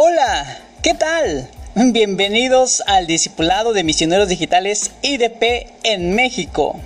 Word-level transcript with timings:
Hola, 0.00 0.58
¿qué 0.80 0.94
tal? 0.94 1.50
Bienvenidos 1.74 2.84
al 2.86 3.08
Discipulado 3.08 3.72
de 3.72 3.82
Misioneros 3.82 4.28
Digitales 4.28 4.92
IDP 5.02 5.72
en 5.82 6.14
México. 6.14 6.78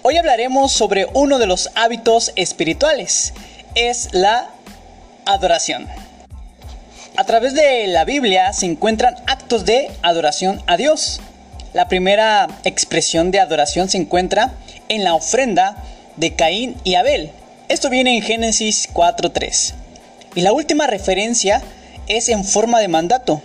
Hoy 0.00 0.16
hablaremos 0.16 0.72
sobre 0.72 1.08
uno 1.12 1.38
de 1.38 1.46
los 1.46 1.68
hábitos 1.74 2.32
espirituales, 2.36 3.34
es 3.74 4.08
la 4.12 4.48
adoración. 5.26 5.88
A 7.18 7.24
través 7.24 7.52
de 7.52 7.86
la 7.88 8.06
Biblia 8.06 8.54
se 8.54 8.64
encuentran 8.64 9.16
actos 9.26 9.66
de 9.66 9.90
adoración 10.00 10.62
a 10.66 10.78
Dios. 10.78 11.20
La 11.74 11.86
primera 11.88 12.48
expresión 12.64 13.30
de 13.30 13.40
adoración 13.40 13.90
se 13.90 13.98
encuentra 13.98 14.54
en 14.88 15.04
la 15.04 15.12
ofrenda 15.12 15.76
de 16.16 16.34
Caín 16.34 16.76
y 16.82 16.94
Abel. 16.94 17.30
Esto 17.68 17.90
viene 17.90 18.16
en 18.16 18.22
Génesis 18.22 18.88
4.3. 18.90 19.74
Y 20.34 20.40
la 20.40 20.54
última 20.54 20.86
referencia 20.86 21.62
es 22.10 22.28
en 22.28 22.44
forma 22.44 22.80
de 22.80 22.88
mandato. 22.88 23.40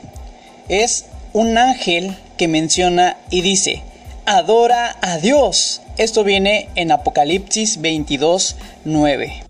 Es 0.69 1.05
un 1.33 1.57
ángel 1.57 2.17
que 2.37 2.47
menciona 2.47 3.17
y 3.29 3.41
dice, 3.41 3.83
adora 4.25 4.97
a 5.01 5.17
Dios. 5.17 5.81
Esto 5.97 6.23
viene 6.23 6.69
en 6.73 6.91
Apocalipsis 6.91 7.79
22.9. 7.79 9.43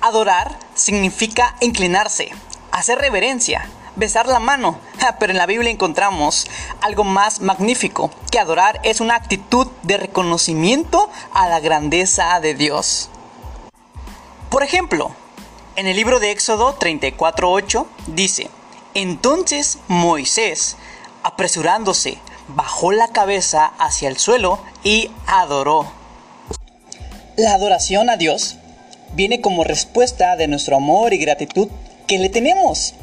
Adorar 0.00 0.56
significa 0.76 1.56
inclinarse, 1.60 2.28
hacer 2.70 2.98
reverencia, 2.98 3.68
besar 3.96 4.28
la 4.28 4.38
mano. 4.38 4.78
Pero 5.18 5.32
en 5.32 5.38
la 5.38 5.46
Biblia 5.46 5.70
encontramos 5.70 6.46
algo 6.82 7.02
más 7.02 7.40
magnífico, 7.40 8.12
que 8.30 8.38
adorar 8.38 8.80
es 8.84 9.00
una 9.00 9.16
actitud 9.16 9.66
de 9.82 9.96
reconocimiento 9.96 11.10
a 11.32 11.48
la 11.48 11.58
grandeza 11.58 12.38
de 12.40 12.54
Dios. 12.54 13.10
Por 14.50 14.62
ejemplo, 14.62 15.10
en 15.76 15.86
el 15.86 15.96
libro 15.96 16.20
de 16.20 16.30
Éxodo 16.30 16.78
34.8 16.78 17.86
dice, 18.08 18.48
entonces 18.94 19.78
Moisés, 19.88 20.76
apresurándose, 21.22 22.16
bajó 22.48 22.92
la 22.92 23.08
cabeza 23.08 23.66
hacia 23.78 24.08
el 24.08 24.16
suelo 24.16 24.58
y 24.82 25.10
adoró. 25.26 25.86
La 27.36 27.52
adoración 27.52 28.08
a 28.08 28.16
Dios 28.16 28.56
viene 29.12 29.42
como 29.42 29.64
respuesta 29.64 30.36
de 30.36 30.48
nuestro 30.48 30.76
amor 30.76 31.12
y 31.12 31.18
gratitud 31.18 31.68
que 32.06 32.18
le 32.18 32.30
tenemos 32.30 32.94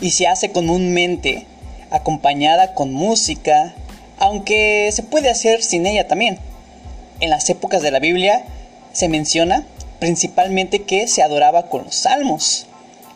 y 0.00 0.10
se 0.10 0.26
hace 0.26 0.50
comúnmente 0.50 1.46
acompañada 1.92 2.74
con 2.74 2.92
música, 2.92 3.74
aunque 4.18 4.90
se 4.92 5.04
puede 5.04 5.30
hacer 5.30 5.62
sin 5.62 5.86
ella 5.86 6.08
también. 6.08 6.40
En 7.20 7.30
las 7.30 7.48
épocas 7.50 7.82
de 7.82 7.92
la 7.92 8.00
Biblia 8.00 8.44
se 8.92 9.08
menciona 9.08 9.64
principalmente 10.00 10.82
que 10.82 11.06
se 11.06 11.22
adoraba 11.22 11.68
con 11.68 11.84
los 11.84 11.94
salmos. 11.94 12.66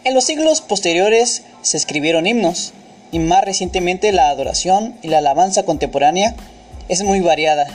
En 0.05 0.15
los 0.15 0.25
siglos 0.25 0.61
posteriores 0.61 1.43
se 1.63 1.77
escribieron 1.77 2.27
himnos 2.27 2.73
y 3.11 3.19
más 3.19 3.45
recientemente 3.45 4.13
la 4.13 4.29
adoración 4.29 4.95
y 5.03 5.09
la 5.09 5.19
alabanza 5.19 5.65
contemporánea 5.65 6.37
es 6.89 7.03
muy 7.03 7.21
variada. 7.21 7.67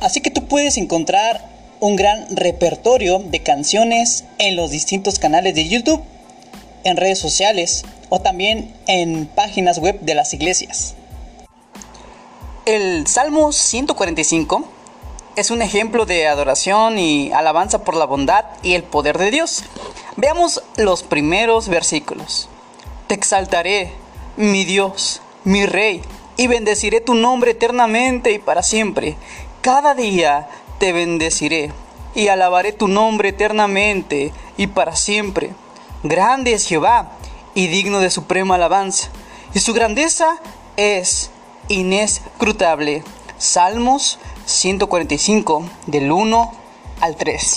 Así 0.00 0.20
que 0.20 0.30
tú 0.30 0.46
puedes 0.46 0.76
encontrar 0.76 1.48
un 1.80 1.96
gran 1.96 2.34
repertorio 2.34 3.20
de 3.20 3.40
canciones 3.40 4.24
en 4.38 4.56
los 4.56 4.70
distintos 4.70 5.18
canales 5.18 5.54
de 5.54 5.68
YouTube 5.68 6.02
en 6.84 6.96
redes 6.96 7.18
sociales 7.18 7.84
o 8.08 8.20
también 8.20 8.72
en 8.86 9.26
páginas 9.26 9.78
web 9.78 10.00
de 10.00 10.14
las 10.14 10.32
iglesias. 10.34 10.94
El 12.64 13.06
Salmo 13.06 13.52
145 13.52 14.75
es 15.36 15.50
un 15.50 15.60
ejemplo 15.60 16.06
de 16.06 16.26
adoración 16.26 16.98
y 16.98 17.30
alabanza 17.30 17.84
por 17.84 17.94
la 17.94 18.06
bondad 18.06 18.46
y 18.62 18.72
el 18.72 18.82
poder 18.82 19.18
de 19.18 19.30
Dios. 19.30 19.64
Veamos 20.16 20.62
los 20.76 21.02
primeros 21.02 21.68
versículos. 21.68 22.48
Te 23.06 23.14
exaltaré, 23.14 23.92
mi 24.38 24.64
Dios, 24.64 25.20
mi 25.44 25.66
Rey, 25.66 26.00
y 26.38 26.46
bendeciré 26.46 27.02
tu 27.02 27.14
nombre 27.14 27.50
eternamente 27.50 28.32
y 28.32 28.38
para 28.38 28.62
siempre. 28.62 29.16
Cada 29.60 29.94
día 29.94 30.48
te 30.78 30.94
bendeciré 30.94 31.70
y 32.14 32.28
alabaré 32.28 32.72
tu 32.72 32.88
nombre 32.88 33.28
eternamente 33.28 34.32
y 34.56 34.68
para 34.68 34.96
siempre. 34.96 35.50
Grande 36.02 36.54
es 36.54 36.66
Jehová 36.66 37.12
y 37.54 37.66
digno 37.66 38.00
de 38.00 38.10
suprema 38.10 38.54
alabanza, 38.54 39.08
y 39.52 39.60
su 39.60 39.74
grandeza 39.74 40.38
es 40.78 41.30
inescrutable. 41.68 43.02
Salmos 43.38 44.18
145 44.46 45.68
del 45.88 46.12
1 46.12 46.52
al 47.00 47.16
3. 47.16 47.56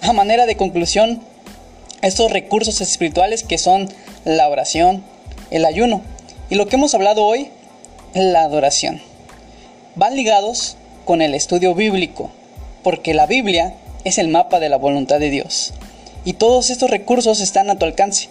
A 0.00 0.12
manera 0.14 0.46
de 0.46 0.56
conclusión, 0.56 1.22
estos 2.00 2.32
recursos 2.32 2.80
espirituales 2.80 3.42
que 3.42 3.58
son 3.58 3.90
la 4.24 4.48
oración, 4.48 5.04
el 5.50 5.66
ayuno 5.66 6.00
y 6.48 6.54
lo 6.54 6.66
que 6.66 6.76
hemos 6.76 6.94
hablado 6.94 7.22
hoy, 7.22 7.50
la 8.14 8.44
adoración, 8.44 9.02
van 9.94 10.16
ligados 10.16 10.78
con 11.04 11.20
el 11.20 11.34
estudio 11.34 11.74
bíblico, 11.74 12.30
porque 12.82 13.12
la 13.12 13.26
Biblia 13.26 13.74
es 14.04 14.16
el 14.16 14.28
mapa 14.28 14.58
de 14.58 14.70
la 14.70 14.78
voluntad 14.78 15.20
de 15.20 15.28
Dios. 15.28 15.74
Y 16.24 16.32
todos 16.34 16.70
estos 16.70 16.88
recursos 16.88 17.42
están 17.42 17.68
a 17.68 17.78
tu 17.78 17.84
alcance 17.84 18.30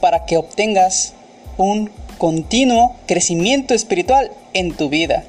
para 0.00 0.26
que 0.26 0.36
obtengas 0.36 1.12
un 1.56 1.88
continuo 2.18 2.96
crecimiento 3.06 3.74
espiritual 3.74 4.32
en 4.54 4.76
tu 4.76 4.88
vida. 4.88 5.22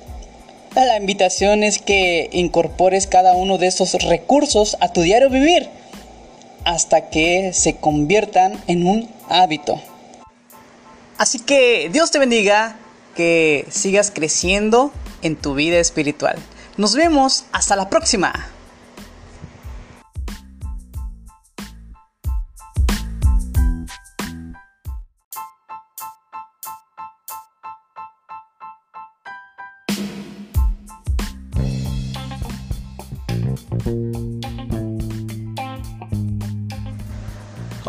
La 0.76 0.96
invitación 0.96 1.64
es 1.64 1.80
que 1.80 2.30
incorpores 2.32 3.06
cada 3.06 3.34
uno 3.34 3.58
de 3.58 3.68
estos 3.68 3.94
recursos 4.04 4.78
a 4.80 4.94
tu 4.94 5.02
diario 5.02 5.30
vivir 5.30 5.70
hasta 6.64 7.10
que 7.10 7.52
se 7.54 7.76
conviertan 7.76 8.62
en 8.68 8.88
un 8.88 9.10
hábito. 9.30 9.82
Así 11.18 11.40
que 11.40 11.90
Dios 11.92 12.12
te 12.12 12.20
bendiga, 12.20 12.78
que 13.16 13.66
sigas 13.70 14.12
creciendo 14.12 14.92
en 15.22 15.36
tu 15.36 15.56
vida 15.56 15.78
espiritual. 15.78 16.38
Nos 16.78 16.96
vemos 16.96 17.44
hasta 17.52 17.76
la 17.76 17.90
próxima. 17.90 18.51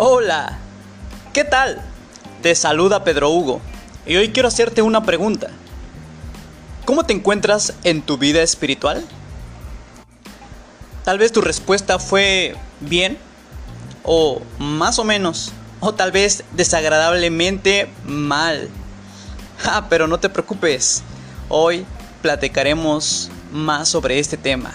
Hola, 0.05 0.59
¿qué 1.33 1.45
tal? 1.45 1.81
Te 2.43 2.57
saluda 2.57 3.05
Pedro 3.05 3.31
Hugo 3.31 3.61
y 4.05 4.17
hoy 4.17 4.33
quiero 4.33 4.49
hacerte 4.49 4.83
una 4.83 5.05
pregunta. 5.05 5.51
¿Cómo 6.85 7.07
te 7.07 7.13
encuentras 7.13 7.75
en 7.85 8.03
tu 8.03 8.19
vida 8.19 8.43
espiritual? 8.43 9.05
Tal 11.05 11.19
vez 11.19 11.31
tu 11.31 11.41
respuesta 11.41 12.01
fue 12.01 12.57
bien 12.81 13.17
o 14.03 14.43
más 14.59 14.99
o 14.99 15.05
menos 15.05 15.53
o 15.79 15.95
tal 15.95 16.11
vez 16.11 16.43
desagradablemente 16.51 17.89
mal. 18.05 18.71
Ah, 19.65 19.87
pero 19.89 20.09
no 20.09 20.19
te 20.19 20.29
preocupes. 20.29 21.05
Hoy 21.49 21.87
platicaremos 22.23 23.31
más 23.53 23.89
sobre 23.89 24.19
este 24.19 24.37
tema. 24.37 24.73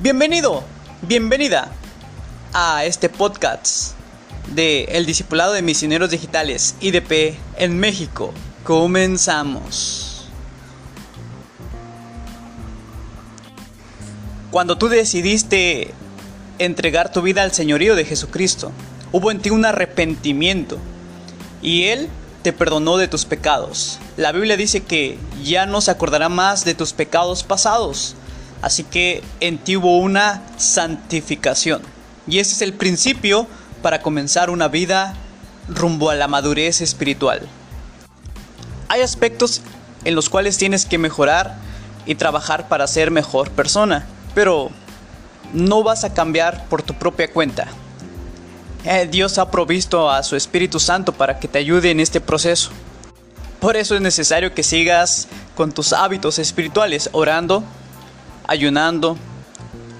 Bienvenido, 0.00 0.64
bienvenida 1.02 1.68
a 2.54 2.86
este 2.86 3.10
podcast 3.10 3.93
de 4.48 4.84
El 4.84 5.06
Discipulado 5.06 5.52
de 5.52 5.62
Misioneros 5.62 6.10
Digitales 6.10 6.76
IDP 6.80 7.36
en 7.56 7.78
México. 7.78 8.32
Comenzamos. 8.64 10.28
Cuando 14.50 14.78
tú 14.78 14.88
decidiste 14.88 15.92
entregar 16.58 17.12
tu 17.12 17.22
vida 17.22 17.42
al 17.42 17.52
señorío 17.52 17.96
de 17.96 18.04
Jesucristo, 18.04 18.70
hubo 19.10 19.30
en 19.30 19.40
ti 19.40 19.50
un 19.50 19.64
arrepentimiento 19.64 20.78
y 21.60 21.84
Él 21.84 22.08
te 22.42 22.52
perdonó 22.52 22.96
de 22.96 23.08
tus 23.08 23.24
pecados. 23.24 23.98
La 24.16 24.30
Biblia 24.30 24.56
dice 24.56 24.82
que 24.82 25.18
ya 25.42 25.66
no 25.66 25.80
se 25.80 25.90
acordará 25.90 26.28
más 26.28 26.64
de 26.64 26.74
tus 26.74 26.92
pecados 26.92 27.42
pasados, 27.42 28.14
así 28.62 28.84
que 28.84 29.22
en 29.40 29.58
ti 29.58 29.76
hubo 29.76 29.98
una 29.98 30.42
santificación. 30.56 31.82
Y 32.26 32.38
ese 32.38 32.52
es 32.52 32.62
el 32.62 32.74
principio 32.74 33.48
para 33.84 34.00
comenzar 34.00 34.48
una 34.48 34.68
vida 34.68 35.12
rumbo 35.68 36.08
a 36.08 36.14
la 36.14 36.26
madurez 36.26 36.80
espiritual. 36.80 37.42
Hay 38.88 39.02
aspectos 39.02 39.60
en 40.04 40.14
los 40.14 40.30
cuales 40.30 40.56
tienes 40.56 40.86
que 40.86 40.96
mejorar 40.96 41.56
y 42.06 42.14
trabajar 42.14 42.66
para 42.66 42.86
ser 42.86 43.10
mejor 43.10 43.50
persona, 43.50 44.06
pero 44.34 44.70
no 45.52 45.82
vas 45.82 46.04
a 46.04 46.14
cambiar 46.14 46.64
por 46.70 46.80
tu 46.80 46.94
propia 46.94 47.30
cuenta. 47.30 47.66
Eh, 48.86 49.06
Dios 49.10 49.36
ha 49.36 49.50
provisto 49.50 50.10
a 50.10 50.22
su 50.22 50.34
Espíritu 50.34 50.80
Santo 50.80 51.12
para 51.12 51.38
que 51.38 51.46
te 51.46 51.58
ayude 51.58 51.90
en 51.90 52.00
este 52.00 52.22
proceso. 52.22 52.70
Por 53.60 53.76
eso 53.76 53.94
es 53.94 54.00
necesario 54.00 54.54
que 54.54 54.62
sigas 54.62 55.28
con 55.54 55.72
tus 55.72 55.92
hábitos 55.92 56.38
espirituales, 56.38 57.10
orando, 57.12 57.62
ayunando, 58.46 59.18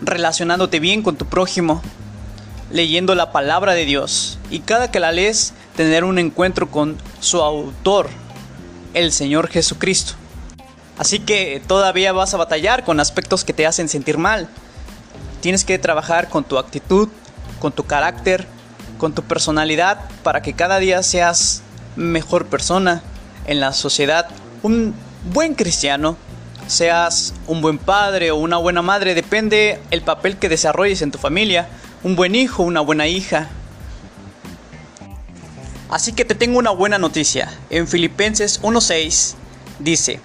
relacionándote 0.01 0.81
bien 0.81 1.03
con 1.03 1.17
tu 1.17 1.27
prójimo, 1.27 1.83
leyendo 2.71 3.15
la 3.15 3.33
palabra 3.33 3.75
de 3.75 3.85
Dios 3.85 4.39
y 4.51 4.61
cada 4.61 4.91
que 4.91 5.01
la 5.01 5.13
lees 5.13 5.55
tener 5.77 6.05
un 6.05 6.19
encuentro 6.19 6.71
con 6.71 6.97
su 7.21 7.41
autor, 7.41 8.09
el 8.95 9.13
Señor 9.13 9.49
Jesucristo. 9.49 10.15
Así 10.99 11.19
que 11.19 11.61
todavía 11.67 12.13
vas 12.13 12.35
a 12.35 12.39
batallar 12.39 12.85
con 12.85 13.01
aspectos 13.01 13.45
que 13.45 13.53
te 13.53 13.67
hacen 13.67 13.89
sentir 13.89 14.19
mal. 14.19 14.49
Tienes 15.41 15.65
que 15.65 15.79
trabajar 15.79 16.29
con 16.29 16.45
tu 16.45 16.59
actitud, 16.59 17.09
con 17.59 17.73
tu 17.73 17.85
carácter, 17.85 18.47
con 18.99 19.13
tu 19.13 19.23
personalidad 19.23 19.99
para 20.23 20.43
que 20.43 20.55
cada 20.55 20.79
día 20.79 21.03
seas 21.03 21.63
mejor 21.97 22.47
persona 22.47 23.03
en 23.47 23.61
la 23.61 23.73
sociedad, 23.73 24.29
un 24.63 24.95
buen 25.33 25.55
cristiano, 25.55 26.17
seas 26.67 27.35
un 27.47 27.61
buen 27.61 27.79
padre 27.79 28.31
o 28.31 28.37
una 28.37 28.57
buena 28.57 28.83
madre, 28.83 29.15
depende 29.15 29.81
el 29.91 30.03
papel 30.03 30.39
que 30.39 30.49
desarrolles 30.49 31.03
en 31.03 31.11
tu 31.11 31.19
familia, 31.19 31.69
un 32.05 32.17
buen 32.17 32.35
hijo, 32.35 32.62
una 32.62 32.83
buena 32.83 33.06
hija. 33.09 33.49
Así 35.89 36.12
que 36.12 36.25
te 36.25 36.35
tengo 36.35 36.59
una 36.59 36.71
buena 36.71 36.99
noticia. 36.99 37.51
En 37.71 37.89
Filipenses 37.89 38.61
1:6 38.62 39.35
dice, 39.79 40.21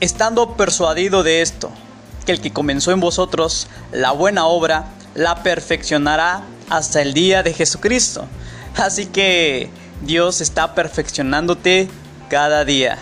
estando 0.00 0.56
persuadido 0.56 1.22
de 1.22 1.40
esto, 1.40 1.70
que 2.26 2.32
el 2.32 2.40
que 2.40 2.52
comenzó 2.52 2.90
en 2.90 3.00
vosotros 3.00 3.68
la 3.92 4.10
buena 4.10 4.46
obra, 4.46 4.86
la 5.14 5.42
perfeccionará 5.42 6.42
hasta 6.68 7.00
el 7.02 7.14
día 7.14 7.42
de 7.42 7.54
Jesucristo. 7.54 8.26
Así 8.76 9.06
que 9.06 9.70
Dios 10.02 10.40
está 10.40 10.74
perfeccionándote 10.74 11.88
cada 12.30 12.64
día. 12.64 12.98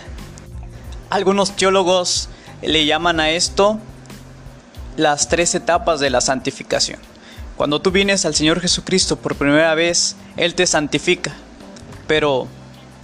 Algunos 1.09 1.55
teólogos 1.55 2.29
le 2.61 2.85
llaman 2.85 3.19
a 3.19 3.31
esto 3.31 3.79
las 4.95 5.27
tres 5.27 5.55
etapas 5.55 5.99
de 5.99 6.09
la 6.11 6.21
santificación. 6.21 7.10
Cuando 7.61 7.79
tú 7.79 7.91
vienes 7.91 8.25
al 8.25 8.33
Señor 8.33 8.59
Jesucristo 8.59 9.17
por 9.17 9.35
primera 9.35 9.75
vez, 9.75 10.15
Él 10.35 10.55
te 10.55 10.65
santifica. 10.65 11.35
Pero 12.07 12.47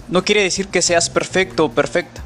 no 0.08 0.24
quiere 0.24 0.42
decir 0.42 0.66
que 0.66 0.82
seas 0.82 1.10
perfecto 1.10 1.66
o 1.66 1.70
perfecta. 1.70 2.22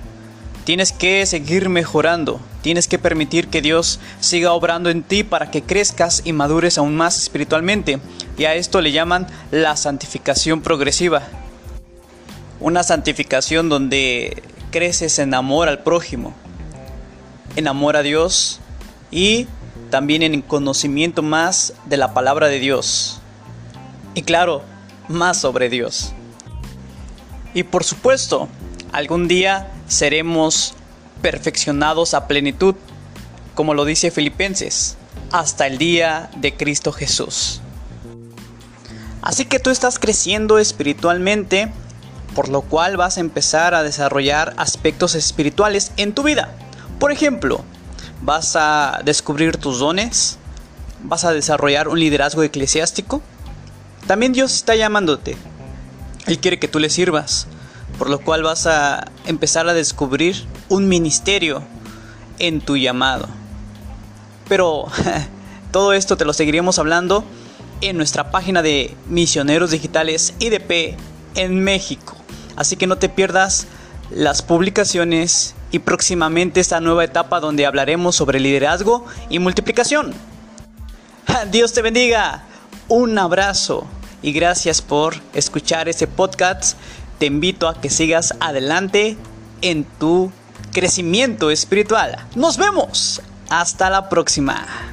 Tienes 0.65 0.93
que 0.93 1.27
seguir 1.27 1.69
mejorando. 1.69 2.41
Tienes 2.63 2.89
que 2.89 2.99
permitir 2.99 3.49
que 3.49 3.61
Dios 3.61 4.01
siga 4.21 4.55
obrando 4.55 4.89
en 4.89 5.03
ti 5.03 5.25
para 5.25 5.51
que 5.51 5.63
crezcas 5.63 6.23
y 6.25 6.33
madures 6.33 6.79
aún 6.79 6.97
más 6.97 7.19
espiritualmente. 7.19 8.01
Y 8.39 8.47
a 8.47 8.55
esto 8.55 8.81
le 8.81 8.93
llaman 8.93 9.27
la 9.51 9.77
santificación 9.77 10.63
progresiva. 10.63 11.25
Una 12.61 12.83
santificación 12.83 13.69
donde 13.69 14.43
creces 14.71 15.19
en 15.19 15.35
amor 15.35 15.69
al 15.69 15.81
prójimo, 15.81 16.33
en 17.57 17.69
amor 17.69 17.95
a 17.99 18.03
Dios 18.03 18.59
y 19.11 19.49
también 19.93 20.23
en 20.23 20.41
conocimiento 20.41 21.21
más 21.23 21.75
de 21.85 21.99
la 21.99 22.15
palabra 22.15 22.49
de 22.49 22.59
Dios. 22.59 23.21
Y 24.15 24.23
claro, 24.23 24.63
más 25.07 25.37
sobre 25.37 25.69
Dios. 25.69 26.15
Y 27.53 27.65
por 27.65 27.85
supuesto, 27.85 28.49
algún 28.91 29.29
día 29.29 29.71
seremos 29.89 30.73
perfeccionados 31.21 32.15
a 32.15 32.27
plenitud, 32.27 32.75
como 33.55 33.75
lo 33.75 33.85
dice 33.85 34.11
Filipenses, 34.11 34.97
hasta 35.31 35.67
el 35.67 35.77
día 35.77 36.31
de 36.37 36.57
Cristo 36.57 36.91
Jesús. 36.91 37.61
Así 39.21 39.45
que 39.45 39.59
tú 39.59 39.69
estás 39.69 39.99
creciendo 39.99 40.59
espiritualmente, 40.59 41.71
por 42.35 42.49
lo 42.49 42.63
cual 42.63 42.97
vas 42.97 43.19
a 43.19 43.21
empezar 43.21 43.75
a 43.75 43.83
desarrollar 43.83 44.55
aspectos 44.57 45.15
espirituales 45.15 45.93
en 45.99 46.15
tu 46.15 46.23
vida. 46.23 46.55
Por 46.99 47.13
ejemplo, 47.13 47.63
vas 48.23 48.57
a 48.57 49.01
descubrir 49.05 49.57
tus 49.57 49.81
dones, 49.81 50.39
vas 51.03 51.25
a 51.25 51.33
desarrollar 51.33 51.89
un 51.89 51.99
liderazgo 51.99 52.43
eclesiástico. 52.43 53.21
También 54.07 54.33
Dios 54.33 54.55
está 54.55 54.75
llamándote. 54.75 55.37
Él 56.27 56.39
quiere 56.39 56.59
que 56.59 56.69
tú 56.69 56.79
le 56.79 56.89
sirvas, 56.89 57.47
por 57.99 58.09
lo 58.09 58.21
cual 58.21 58.43
vas 58.43 58.67
a 58.67 59.05
empezar 59.27 59.69
a 59.69 59.75
descubrir 59.75 60.47
un 60.69 60.89
ministerio 60.89 61.63
en 62.39 62.61
tu 62.61 62.77
llamado. 62.77 63.29
Pero 64.49 64.87
todo 65.73 65.93
esto 65.93 66.17
te 66.17 66.25
lo 66.25 66.33
seguiremos 66.33 66.79
hablando 66.79 67.25
en 67.81 67.97
nuestra 67.97 68.31
página 68.31 68.63
de 68.63 68.97
Misioneros 69.09 69.73
Digitales 69.73 70.35
IDP 70.39 70.97
en 71.35 71.63
México. 71.65 72.17
Así 72.55 72.77
que 72.77 72.87
no 72.87 72.97
te 72.97 73.09
pierdas 73.09 73.67
las 74.11 74.43
publicaciones 74.43 75.55
y 75.73 75.81
próximamente 75.81 76.61
esta 76.61 76.81
nueva 76.81 77.03
etapa 77.03 77.41
donde 77.41 77.67
hablaremos 77.67 78.15
sobre 78.15 78.39
liderazgo 78.39 79.05
y 79.29 79.41
multiplicación. 79.41 80.13
Dios 81.51 81.73
te 81.73 81.83
bendiga. 81.83 82.45
Un 82.89 83.19
abrazo 83.19 83.87
y 84.23 84.33
gracias 84.33 84.83
por 84.83 85.15
escuchar 85.33 85.89
este 85.89 86.07
podcast. 86.07 86.77
Te 87.19 87.27
invito 87.27 87.69
a 87.69 87.81
que 87.81 87.91
sigas 87.91 88.35
adelante 88.39 89.17
en 89.63 89.85
tu 89.99 90.31
crecimiento 90.73 91.51
espiritual. 91.51 92.19
Nos 92.35 92.59
vemos. 92.59 93.23
Hasta 93.49 93.91
la 93.91 94.09
próxima. 94.09 94.92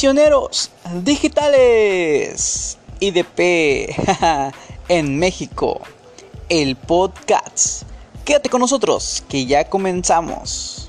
Misioneros 0.00 0.70
Digitales 1.02 2.78
IDP 3.00 3.94
en 4.88 5.18
México, 5.18 5.82
el 6.48 6.76
podcast. 6.76 7.82
Quédate 8.24 8.48
con 8.48 8.62
nosotros, 8.62 9.22
que 9.28 9.44
ya 9.44 9.68
comenzamos. 9.68 10.88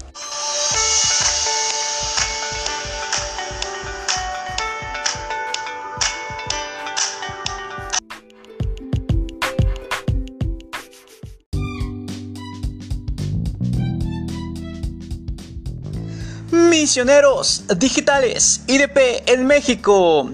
Misioneros 16.81 17.65
Digitales 17.77 18.61
IDP 18.65 19.21
en 19.27 19.45
México. 19.45 20.31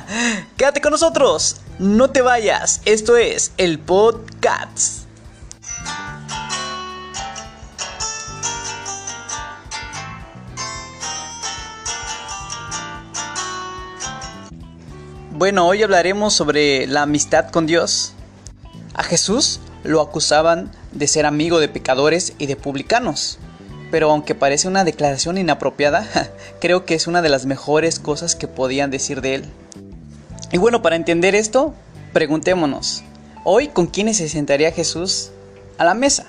Quédate 0.56 0.80
con 0.80 0.90
nosotros, 0.90 1.58
no 1.78 2.10
te 2.10 2.20
vayas. 2.20 2.80
Esto 2.84 3.16
es 3.16 3.52
el 3.58 3.78
podcast. 3.78 5.04
Bueno, 15.30 15.68
hoy 15.68 15.84
hablaremos 15.84 16.34
sobre 16.34 16.88
la 16.88 17.02
amistad 17.02 17.50
con 17.50 17.66
Dios. 17.66 18.14
A 18.94 19.04
Jesús 19.04 19.60
lo 19.84 20.00
acusaban 20.00 20.72
de 20.90 21.06
ser 21.06 21.24
amigo 21.24 21.60
de 21.60 21.68
pecadores 21.68 22.32
y 22.38 22.46
de 22.46 22.56
publicanos 22.56 23.38
pero 23.90 24.10
aunque 24.10 24.34
parece 24.34 24.68
una 24.68 24.84
declaración 24.84 25.38
inapropiada, 25.38 26.06
creo 26.60 26.84
que 26.84 26.94
es 26.94 27.06
una 27.06 27.22
de 27.22 27.28
las 27.28 27.46
mejores 27.46 27.98
cosas 27.98 28.36
que 28.36 28.48
podían 28.48 28.90
decir 28.90 29.20
de 29.20 29.36
él. 29.36 29.44
Y 30.52 30.58
bueno, 30.58 30.82
para 30.82 30.96
entender 30.96 31.34
esto, 31.34 31.74
preguntémonos, 32.12 33.02
hoy 33.44 33.68
con 33.68 33.86
quiénes 33.86 34.18
se 34.18 34.28
sentaría 34.28 34.72
Jesús 34.72 35.30
a 35.78 35.84
la 35.84 35.94
mesa. 35.94 36.26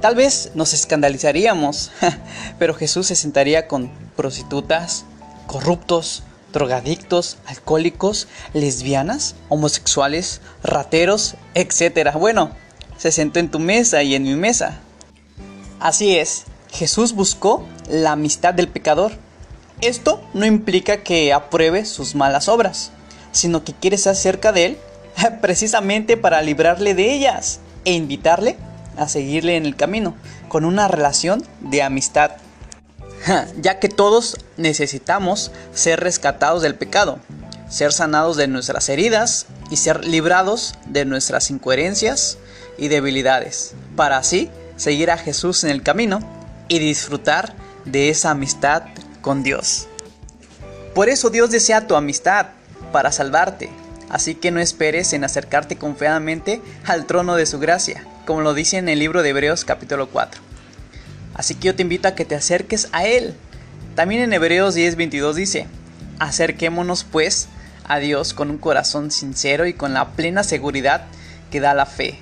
Tal 0.00 0.14
vez 0.14 0.52
nos 0.54 0.72
escandalizaríamos, 0.72 1.90
pero 2.58 2.74
Jesús 2.74 3.06
se 3.08 3.16
sentaría 3.16 3.68
con 3.68 3.90
prostitutas, 4.16 5.04
corruptos, 5.46 6.22
drogadictos, 6.52 7.36
alcohólicos, 7.46 8.28
lesbianas, 8.54 9.34
homosexuales, 9.48 10.40
rateros, 10.62 11.34
etc. 11.54 12.12
Bueno, 12.14 12.50
se 12.96 13.12
sentó 13.12 13.40
en 13.40 13.50
tu 13.50 13.58
mesa 13.58 14.02
y 14.02 14.14
en 14.14 14.22
mi 14.22 14.34
mesa. 14.34 14.80
Así 15.80 16.16
es, 16.16 16.44
Jesús 16.72 17.12
buscó 17.14 17.66
la 17.88 18.12
amistad 18.12 18.54
del 18.54 18.68
pecador. 18.68 19.12
Esto 19.80 20.22
no 20.34 20.46
implica 20.46 20.98
que 20.98 21.32
apruebe 21.32 21.84
sus 21.84 22.14
malas 22.14 22.48
obras, 22.48 22.92
sino 23.32 23.64
que 23.64 23.74
quiere 23.74 23.96
estar 23.96 24.14
cerca 24.14 24.52
de 24.52 24.66
él 24.66 24.78
precisamente 25.40 26.16
para 26.16 26.42
librarle 26.42 26.94
de 26.94 27.12
ellas 27.12 27.60
e 27.84 27.92
invitarle 27.92 28.56
a 28.96 29.08
seguirle 29.08 29.56
en 29.56 29.66
el 29.66 29.76
camino, 29.76 30.14
con 30.48 30.64
una 30.64 30.88
relación 30.88 31.44
de 31.60 31.82
amistad. 31.82 32.32
Ya 33.60 33.78
que 33.78 33.88
todos 33.88 34.38
necesitamos 34.56 35.52
ser 35.74 36.00
rescatados 36.00 36.62
del 36.62 36.74
pecado, 36.74 37.18
ser 37.68 37.92
sanados 37.92 38.36
de 38.36 38.48
nuestras 38.48 38.88
heridas 38.88 39.46
y 39.70 39.76
ser 39.76 40.04
librados 40.04 40.74
de 40.86 41.04
nuestras 41.04 41.50
incoherencias 41.50 42.38
y 42.78 42.88
debilidades, 42.88 43.74
para 43.94 44.16
así 44.16 44.50
seguir 44.76 45.10
a 45.10 45.18
Jesús 45.18 45.64
en 45.64 45.70
el 45.70 45.82
camino 45.82 46.39
y 46.70 46.78
disfrutar 46.78 47.52
de 47.84 48.08
esa 48.08 48.30
amistad 48.30 48.84
con 49.20 49.42
Dios. 49.42 49.88
Por 50.94 51.10
eso 51.10 51.28
Dios 51.28 51.50
desea 51.50 51.86
tu 51.86 51.96
amistad 51.96 52.46
para 52.92 53.12
salvarte, 53.12 53.68
así 54.08 54.34
que 54.34 54.50
no 54.50 54.60
esperes 54.60 55.12
en 55.12 55.24
acercarte 55.24 55.76
confiadamente 55.76 56.62
al 56.86 57.06
trono 57.06 57.34
de 57.34 57.44
su 57.44 57.58
gracia, 57.58 58.06
como 58.24 58.40
lo 58.40 58.54
dice 58.54 58.78
en 58.78 58.88
el 58.88 59.00
libro 59.00 59.22
de 59.22 59.30
Hebreos 59.30 59.64
capítulo 59.64 60.08
4. 60.08 60.40
Así 61.34 61.56
que 61.56 61.66
yo 61.66 61.74
te 61.74 61.82
invito 61.82 62.06
a 62.06 62.14
que 62.14 62.24
te 62.24 62.36
acerques 62.36 62.88
a 62.92 63.04
Él. 63.04 63.34
También 63.96 64.22
en 64.22 64.32
Hebreos 64.32 64.76
10:22 64.76 65.34
dice, 65.34 65.66
acerquémonos 66.20 67.02
pues 67.02 67.48
a 67.84 67.98
Dios 67.98 68.32
con 68.32 68.48
un 68.48 68.58
corazón 68.58 69.10
sincero 69.10 69.66
y 69.66 69.72
con 69.72 69.92
la 69.92 70.10
plena 70.10 70.44
seguridad 70.44 71.06
que 71.50 71.58
da 71.58 71.74
la 71.74 71.86
fe, 71.86 72.20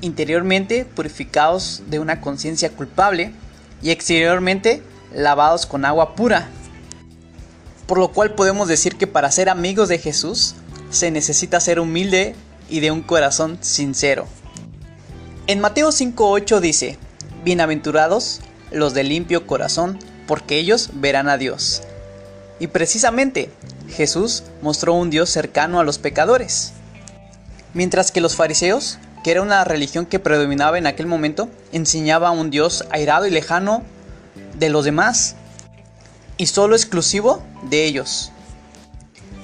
interiormente 0.00 0.86
purificados 0.86 1.82
de 1.88 1.98
una 1.98 2.22
conciencia 2.22 2.70
culpable 2.70 3.32
y 3.82 3.90
exteriormente 3.90 4.82
lavados 5.14 5.66
con 5.66 5.84
agua 5.84 6.14
pura. 6.14 6.48
Por 7.86 7.98
lo 7.98 8.08
cual 8.08 8.34
podemos 8.34 8.68
decir 8.68 8.96
que 8.96 9.06
para 9.06 9.30
ser 9.30 9.48
amigos 9.48 9.88
de 9.88 9.98
Jesús 9.98 10.54
se 10.90 11.10
necesita 11.10 11.60
ser 11.60 11.80
humilde 11.80 12.34
y 12.68 12.80
de 12.80 12.90
un 12.90 13.02
corazón 13.02 13.58
sincero. 13.60 14.26
En 15.46 15.60
Mateo 15.60 15.90
5.8 15.90 16.60
dice, 16.60 16.98
Bienaventurados 17.44 18.40
los 18.72 18.94
de 18.94 19.04
limpio 19.04 19.46
corazón, 19.46 19.98
porque 20.26 20.58
ellos 20.58 20.90
verán 20.94 21.28
a 21.28 21.38
Dios. 21.38 21.82
Y 22.58 22.68
precisamente 22.68 23.50
Jesús 23.88 24.42
mostró 24.62 24.94
un 24.94 25.10
Dios 25.10 25.30
cercano 25.30 25.78
a 25.78 25.84
los 25.84 25.98
pecadores. 25.98 26.72
Mientras 27.74 28.10
que 28.10 28.20
los 28.20 28.34
fariseos, 28.34 28.98
que 29.26 29.32
era 29.32 29.42
una 29.42 29.64
religión 29.64 30.06
que 30.06 30.20
predominaba 30.20 30.78
en 30.78 30.86
aquel 30.86 31.08
momento, 31.08 31.48
enseñaba 31.72 32.28
a 32.28 32.30
un 32.30 32.48
Dios 32.48 32.84
airado 32.92 33.26
y 33.26 33.30
lejano 33.32 33.82
de 34.56 34.70
los 34.70 34.84
demás 34.84 35.34
y 36.36 36.46
solo 36.46 36.76
exclusivo 36.76 37.42
de 37.68 37.86
ellos. 37.86 38.30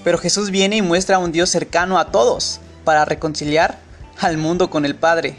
Pero 0.04 0.18
Jesús 0.18 0.52
viene 0.52 0.76
y 0.76 0.82
muestra 0.82 1.16
a 1.16 1.18
un 1.18 1.32
Dios 1.32 1.50
cercano 1.50 1.98
a 1.98 2.12
todos 2.12 2.60
para 2.84 3.04
reconciliar 3.04 3.76
al 4.20 4.38
mundo 4.38 4.70
con 4.70 4.84
el 4.84 4.94
Padre. 4.94 5.34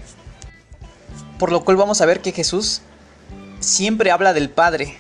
Por 1.40 1.50
lo 1.50 1.64
cual 1.64 1.78
vamos 1.78 2.02
a 2.02 2.06
ver 2.06 2.20
que 2.20 2.34
Jesús 2.34 2.82
siempre 3.62 4.12
habla 4.12 4.34
del 4.34 4.50
Padre. 4.50 4.98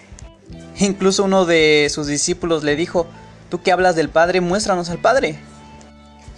Incluso 0.79 1.25
uno 1.25 1.45
de 1.45 1.89
sus 1.93 2.07
discípulos 2.07 2.63
le 2.63 2.77
dijo, 2.77 3.07
tú 3.49 3.61
que 3.61 3.73
hablas 3.73 3.97
del 3.97 4.07
Padre, 4.07 4.39
muéstranos 4.39 4.89
al 4.89 4.99
Padre. 4.99 5.37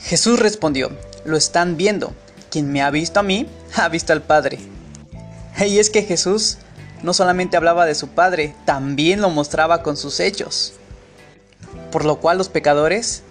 Jesús 0.01 0.39
respondió, 0.39 0.89
lo 1.23 1.37
están 1.37 1.77
viendo. 1.77 2.15
Quien 2.49 2.71
me 2.71 2.81
ha 2.81 2.91
visto 2.91 3.19
a 3.19 3.23
mí, 3.23 3.47
ha 3.75 3.89
visto 3.89 4.13
al 4.13 4.21
Padre. 4.21 4.59
Y 5.65 5.79
es 5.79 5.89
que 5.89 6.03
Jesús 6.03 6.57
no 7.01 7.13
solamente 7.13 7.57
hablaba 7.57 7.85
de 7.85 7.95
su 7.95 8.09
Padre, 8.09 8.55
también 8.65 9.21
lo 9.21 9.29
mostraba 9.29 9.83
con 9.83 9.97
sus 9.97 10.19
hechos. 10.19 10.73
Por 11.91 12.05
lo 12.05 12.17
cual 12.19 12.37
los 12.37 12.49
pecadores 12.49 13.23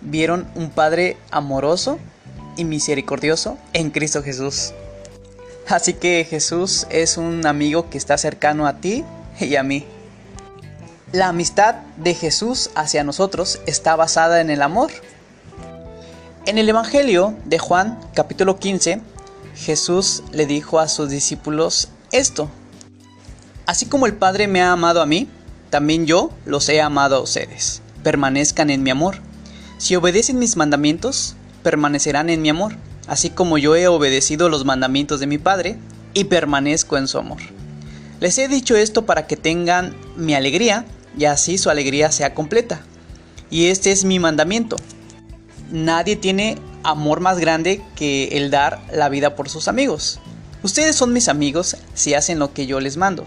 vieron 0.00 0.48
un 0.54 0.70
Padre 0.70 1.16
amoroso 1.30 1.98
y 2.56 2.64
misericordioso 2.64 3.58
en 3.72 3.90
Cristo 3.90 4.22
Jesús. 4.22 4.72
Así 5.68 5.92
que 5.92 6.26
Jesús 6.28 6.86
es 6.90 7.18
un 7.18 7.46
amigo 7.46 7.90
que 7.90 7.98
está 7.98 8.16
cercano 8.16 8.66
a 8.66 8.80
ti 8.80 9.04
y 9.38 9.56
a 9.56 9.62
mí. 9.62 9.86
La 11.12 11.28
amistad 11.28 11.76
de 11.96 12.14
Jesús 12.14 12.70
hacia 12.74 13.04
nosotros 13.04 13.60
está 13.66 13.96
basada 13.96 14.40
en 14.40 14.50
el 14.50 14.62
amor. 14.62 14.90
En 16.48 16.56
el 16.56 16.66
Evangelio 16.66 17.36
de 17.44 17.58
Juan 17.58 18.00
capítulo 18.14 18.58
15, 18.58 19.02
Jesús 19.54 20.22
le 20.32 20.46
dijo 20.46 20.80
a 20.80 20.88
sus 20.88 21.10
discípulos 21.10 21.90
esto. 22.10 22.48
Así 23.66 23.84
como 23.84 24.06
el 24.06 24.14
Padre 24.14 24.48
me 24.48 24.62
ha 24.62 24.72
amado 24.72 25.02
a 25.02 25.06
mí, 25.06 25.28
también 25.68 26.06
yo 26.06 26.30
los 26.46 26.66
he 26.70 26.80
amado 26.80 27.16
a 27.16 27.20
ustedes. 27.20 27.82
Permanezcan 28.02 28.70
en 28.70 28.82
mi 28.82 28.88
amor. 28.88 29.16
Si 29.76 29.94
obedecen 29.94 30.38
mis 30.38 30.56
mandamientos, 30.56 31.36
permanecerán 31.62 32.30
en 32.30 32.40
mi 32.40 32.48
amor, 32.48 32.76
así 33.08 33.28
como 33.28 33.58
yo 33.58 33.76
he 33.76 33.86
obedecido 33.86 34.48
los 34.48 34.64
mandamientos 34.64 35.20
de 35.20 35.26
mi 35.26 35.36
Padre 35.36 35.76
y 36.14 36.24
permanezco 36.24 36.96
en 36.96 37.08
su 37.08 37.18
amor. 37.18 37.42
Les 38.20 38.38
he 38.38 38.48
dicho 38.48 38.74
esto 38.74 39.04
para 39.04 39.26
que 39.26 39.36
tengan 39.36 39.94
mi 40.16 40.32
alegría 40.32 40.86
y 41.18 41.26
así 41.26 41.58
su 41.58 41.68
alegría 41.68 42.10
sea 42.10 42.32
completa. 42.32 42.80
Y 43.50 43.66
este 43.66 43.92
es 43.92 44.06
mi 44.06 44.18
mandamiento. 44.18 44.76
Nadie 45.70 46.16
tiene 46.16 46.56
amor 46.82 47.20
más 47.20 47.38
grande 47.38 47.82
que 47.94 48.28
el 48.32 48.50
dar 48.50 48.80
la 48.92 49.08
vida 49.08 49.36
por 49.36 49.48
sus 49.48 49.68
amigos. 49.68 50.20
Ustedes 50.62 50.96
son 50.96 51.12
mis 51.12 51.28
amigos 51.28 51.76
si 51.94 52.14
hacen 52.14 52.38
lo 52.38 52.52
que 52.52 52.66
yo 52.66 52.80
les 52.80 52.96
mando. 52.96 53.26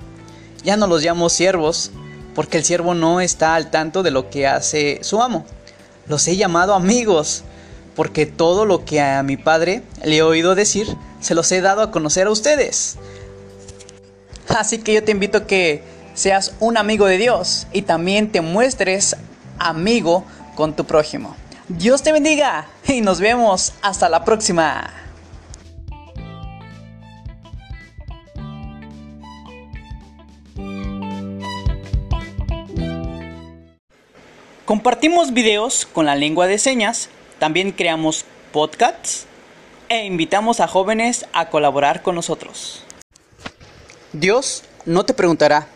Ya 0.64 0.76
no 0.76 0.88
los 0.88 1.04
llamo 1.04 1.30
siervos, 1.30 1.92
porque 2.36 2.58
el 2.58 2.64
siervo 2.64 2.94
no 2.94 3.22
está 3.22 3.56
al 3.56 3.70
tanto 3.70 4.04
de 4.04 4.12
lo 4.12 4.30
que 4.30 4.48
hace 4.48 5.00
su 5.02 5.22
amo. 5.22 5.46
Los 6.08 6.28
he 6.28 6.36
llamado 6.36 6.74
amigos, 6.74 7.44
porque 7.96 8.26
todo 8.26 8.66
lo 8.66 8.86
que 8.86 9.02
a 9.02 9.22
mi 9.24 9.38
padre 9.38 9.84
le 10.04 10.18
he 10.18 10.22
oído 10.24 10.56
decir, 10.56 10.96
se 11.20 11.36
los 11.36 11.52
he 11.52 11.62
dado 11.62 11.82
a 11.82 11.92
conocer 11.92 12.28
a 12.28 12.32
ustedes. 12.32 12.98
Así 14.48 14.80
que 14.80 14.94
yo 14.94 15.04
te 15.04 15.12
invito 15.12 15.40
a 15.40 15.48
que 15.48 15.84
seas 16.14 16.54
un 16.60 16.78
amigo 16.78 17.06
de 17.06 17.18
Dios 17.18 17.68
y 17.72 17.84
también 17.84 18.32
te 18.32 18.42
muestres 18.42 19.16
amigo 19.60 20.26
con 20.56 20.76
tu 20.76 20.86
prójimo. 20.86 21.36
Dios 21.78 22.04
te 22.04 22.12
bendiga 22.12 22.68
y 22.86 23.00
nos 23.00 23.22
vemos 23.22 23.74
hasta 23.82 24.10
la 24.10 24.26
próxima. 24.26 24.94
Compartimos 34.66 35.34
videos 35.34 35.86
con 35.86 36.06
la 36.06 36.16
lengua 36.16 36.48
de 36.48 36.58
señas, 36.58 37.10
también 37.40 37.72
creamos 37.72 38.26
podcasts 38.52 39.26
e 39.88 40.06
invitamos 40.06 40.60
a 40.60 40.68
jóvenes 40.68 41.26
a 41.32 41.50
colaborar 41.50 42.02
con 42.02 42.16
nosotros. 42.16 42.84
Dios 44.12 44.64
no 44.86 45.06
te 45.06 45.14
preguntará 45.14 45.68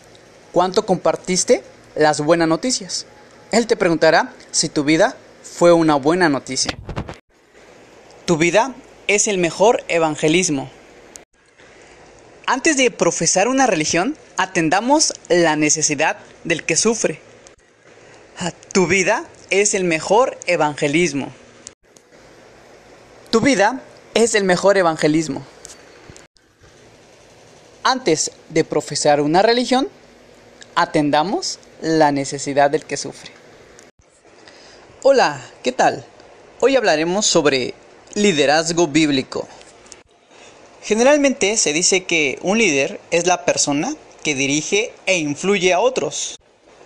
cuánto 0.52 0.86
compartiste 0.86 1.64
las 1.96 2.20
buenas 2.20 2.50
noticias. 2.50 3.06
Él 3.52 3.66
te 3.66 3.78
preguntará 3.78 4.34
si 4.52 4.68
tu 4.68 4.84
vida 4.84 5.16
fue 5.46 5.72
una 5.72 5.96
buena 5.96 6.28
noticia. 6.28 6.78
Tu 8.26 8.38
vida 8.38 8.76
es 9.08 9.28
el 9.28 9.38
mejor 9.38 9.84
evangelismo. 9.88 10.70
Antes 12.48 12.76
de 12.78 12.92
profesar 12.92 13.48
una 13.48 13.68
religión, 13.68 14.18
atendamos 14.38 15.14
la 15.30 15.56
necesidad 15.56 16.18
del 16.44 16.64
que 16.64 16.76
sufre. 16.76 17.22
Tu 18.74 18.88
vida 18.88 19.24
es 19.50 19.74
el 19.74 19.84
mejor 19.84 20.38
evangelismo. 20.48 21.32
Tu 23.30 23.40
vida 23.40 23.82
es 24.14 24.36
el 24.36 24.44
mejor 24.44 24.78
evangelismo. 24.78 25.46
Antes 27.84 28.32
de 28.50 28.64
profesar 28.64 29.22
una 29.22 29.42
religión, 29.42 29.88
atendamos 30.76 31.60
la 31.82 32.12
necesidad 32.12 32.70
del 32.72 32.84
que 32.84 32.98
sufre. 32.98 33.32
Hola, 35.08 35.40
¿qué 35.62 35.72
tal? 35.72 36.04
Hoy 36.62 36.76
hablaremos 36.76 37.28
sobre 37.28 37.76
liderazgo 38.16 38.88
bíblico. 38.88 39.48
Generalmente 40.82 41.58
se 41.58 41.74
dice 41.74 42.06
que 42.06 42.40
un 42.42 42.58
líder 42.58 43.00
es 43.12 43.28
la 43.28 43.46
persona 43.46 43.96
que 44.24 44.34
dirige 44.34 44.94
e 45.06 45.20
influye 45.20 45.74
a 45.74 45.80
otros. 45.80 46.40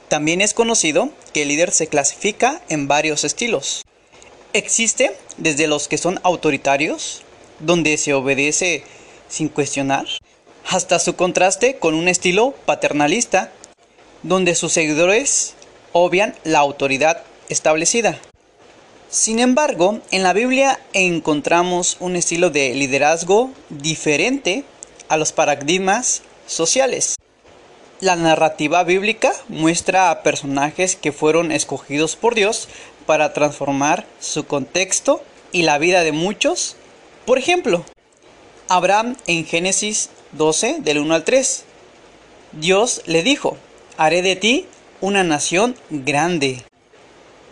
También 0.10 0.42
es 0.42 0.54
conocido 0.54 1.12
que 1.32 1.44
el 1.44 1.48
líder 1.48 1.72
se 1.72 1.88
clasifica 1.88 2.62
en 2.68 2.90
varios 2.90 3.24
estilos. 3.24 3.86
Existe 4.52 5.16
desde 5.38 5.68
los 5.68 5.88
que 5.88 5.98
son 5.98 6.20
autoritarios, 6.24 7.22
donde 7.60 7.96
se 7.96 8.14
obedece 8.14 8.84
sin 9.30 9.48
cuestionar, 9.48 10.08
hasta 10.68 11.00
su 11.00 11.16
contraste 11.16 11.78
con 11.78 11.94
un 11.94 12.10
estilo 12.10 12.54
paternalista, 12.66 13.54
donde 14.24 14.56
sus 14.56 14.74
seguidores 14.74 15.54
obvian 15.94 16.36
la 16.44 16.60
autoridad 16.60 17.24
establecida. 17.50 18.20
Sin 19.10 19.40
embargo, 19.40 20.00
en 20.12 20.24
la 20.24 20.34
Biblia 20.34 20.80
encontramos 20.94 21.98
un 22.00 22.16
estilo 22.16 22.52
de 22.52 22.74
liderazgo 22.76 23.52
diferente 23.70 24.64
a 25.08 25.18
los 25.18 25.32
paradigmas 25.32 26.22
sociales. 26.46 27.16
La 28.02 28.16
narrativa 28.16 28.84
bíblica 28.84 29.34
muestra 29.48 30.10
a 30.10 30.24
personajes 30.24 30.96
que 30.96 31.12
fueron 31.12 31.52
escogidos 31.52 32.16
por 32.16 32.36
Dios 32.36 32.70
para 33.06 33.34
transformar 33.34 34.06
su 34.20 34.46
contexto 34.46 35.22
y 35.52 35.64
la 35.64 35.80
vida 35.80 36.04
de 36.04 36.12
muchos. 36.12 36.76
Por 37.26 37.40
ejemplo, 37.40 37.84
Abraham 38.68 39.18
en 39.26 39.46
Génesis 39.46 40.12
12 40.34 40.78
del 40.82 41.00
1 41.00 41.16
al 41.16 41.24
3. 41.24 41.64
Dios 42.54 43.02
le 43.06 43.24
dijo, 43.24 43.58
haré 43.98 44.22
de 44.22 44.36
ti 44.36 44.68
una 45.02 45.24
nación 45.24 45.76
grande. 45.90 46.64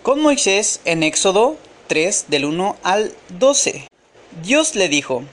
Con 0.07 0.21
Moisés 0.21 0.79
en 0.85 1.03
Éxodo 1.03 1.57
3 1.87 2.27
del 2.29 2.45
1 2.45 2.77
al 2.81 3.13
12. 3.27 3.89
Dios 4.41 4.73
le 4.73 4.87
dijo, 4.87 5.25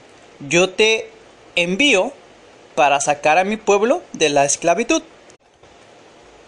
yo 0.49 0.69
te 0.69 1.09
envío 1.55 2.11
para 2.75 2.99
sacar 2.99 3.37
a 3.37 3.45
mi 3.45 3.55
pueblo 3.55 4.01
de 4.11 4.27
la 4.27 4.43
esclavitud. 4.43 5.01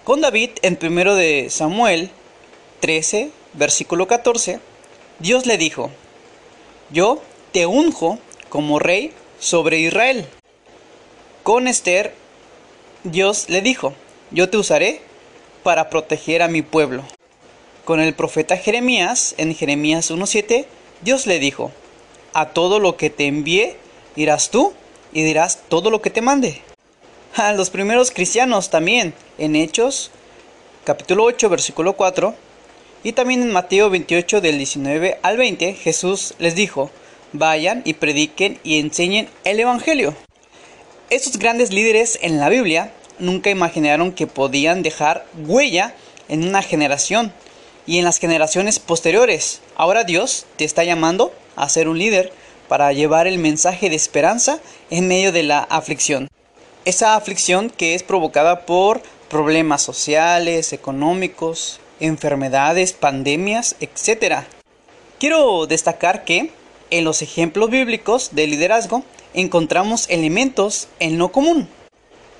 Con 0.03 0.19
David 0.19 0.49
en 0.61 0.75
primero 0.75 1.15
de 1.15 1.47
Samuel 1.49 2.09
13, 2.81 3.31
versículo 3.53 4.07
14, 4.07 4.59
Dios 5.19 5.45
le 5.45 5.57
dijo, 5.57 5.89
yo 6.91 7.21
te 7.53 7.65
unjo 7.65 8.19
como 8.49 8.77
rey 8.77 9.13
sobre 9.39 9.79
Israel. 9.79 10.25
Con 11.43 11.69
Esther, 11.69 12.13
Dios 13.05 13.45
le 13.47 13.61
dijo, 13.61 13.93
yo 14.31 14.49
te 14.49 14.57
usaré 14.57 14.99
para 15.63 15.89
proteger 15.89 16.41
a 16.41 16.49
mi 16.49 16.61
pueblo. 16.61 17.05
Con 17.87 18.01
el 18.01 18.13
profeta 18.13 18.57
Jeremías, 18.57 19.33
en 19.37 19.55
Jeremías 19.55 20.11
1.7, 20.11 20.65
Dios 21.03 21.25
le 21.25 21.39
dijo, 21.39 21.71
a 22.33 22.49
todo 22.49 22.79
lo 22.79 22.97
que 22.97 23.09
te 23.09 23.27
envíe 23.27 23.77
irás 24.17 24.49
tú 24.49 24.73
y 25.13 25.23
dirás 25.23 25.61
todo 25.69 25.89
lo 25.89 26.01
que 26.01 26.09
te 26.09 26.19
mande. 26.19 26.59
A 27.35 27.53
los 27.53 27.69
primeros 27.69 28.11
cristianos 28.11 28.69
también, 28.69 29.13
en 29.37 29.55
Hechos, 29.55 30.11
capítulo 30.83 31.23
8, 31.23 31.47
versículo 31.47 31.93
4, 31.93 32.35
y 33.05 33.13
también 33.13 33.41
en 33.41 33.53
Mateo 33.53 33.89
28 33.89 34.41
del 34.41 34.57
19 34.57 35.19
al 35.21 35.37
20, 35.37 35.73
Jesús 35.75 36.33
les 36.39 36.55
dijo, 36.55 36.91
vayan 37.31 37.83
y 37.85 37.93
prediquen 37.93 38.59
y 38.65 38.79
enseñen 38.79 39.29
el 39.45 39.61
Evangelio. 39.61 40.13
Estos 41.09 41.39
grandes 41.39 41.71
líderes 41.71 42.19
en 42.21 42.37
la 42.37 42.49
Biblia 42.49 42.91
nunca 43.17 43.49
imaginaron 43.49 44.11
que 44.11 44.27
podían 44.27 44.83
dejar 44.83 45.25
huella 45.37 45.95
en 46.27 46.45
una 46.45 46.61
generación 46.61 47.31
y 47.87 47.97
en 47.97 48.05
las 48.05 48.19
generaciones 48.19 48.77
posteriores. 48.77 49.61
Ahora 49.75 50.03
Dios 50.03 50.45
te 50.57 50.65
está 50.65 50.83
llamando 50.83 51.33
a 51.55 51.67
ser 51.69 51.87
un 51.87 51.97
líder 51.97 52.31
para 52.67 52.91
llevar 52.93 53.25
el 53.25 53.39
mensaje 53.39 53.89
de 53.89 53.95
esperanza 53.95 54.59
en 54.91 55.07
medio 55.07 55.31
de 55.31 55.43
la 55.43 55.59
aflicción. 55.59 56.27
Esa 56.85 57.15
aflicción 57.15 57.69
que 57.69 57.95
es 57.95 58.03
provocada 58.03 58.65
por 58.65 59.01
problemas 59.29 59.81
sociales, 59.81 60.73
económicos, 60.73 61.79
enfermedades, 61.99 62.93
pandemias, 62.93 63.75
etc. 63.79 64.43
Quiero 65.19 65.65
destacar 65.65 66.23
que 66.25 66.51
en 66.89 67.03
los 67.03 67.21
ejemplos 67.21 67.69
bíblicos 67.69 68.29
de 68.33 68.47
liderazgo 68.47 69.03
encontramos 69.33 70.05
elementos 70.09 70.87
en 70.99 71.17
lo 71.17 71.31
común. 71.31 71.67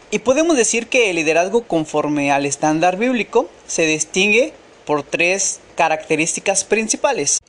Y 0.10 0.20
podemos 0.20 0.56
decir 0.56 0.88
que 0.88 1.10
el 1.10 1.18
liderazgo 1.18 1.64
conforme 1.64 2.32
al 2.32 2.46
estándar 2.46 2.98
bíblico 2.98 3.50
se 3.68 3.86
distingue 3.86 4.54
por 4.88 5.04
tres 5.04 5.60
características 5.76 6.64
principales. 6.64 7.40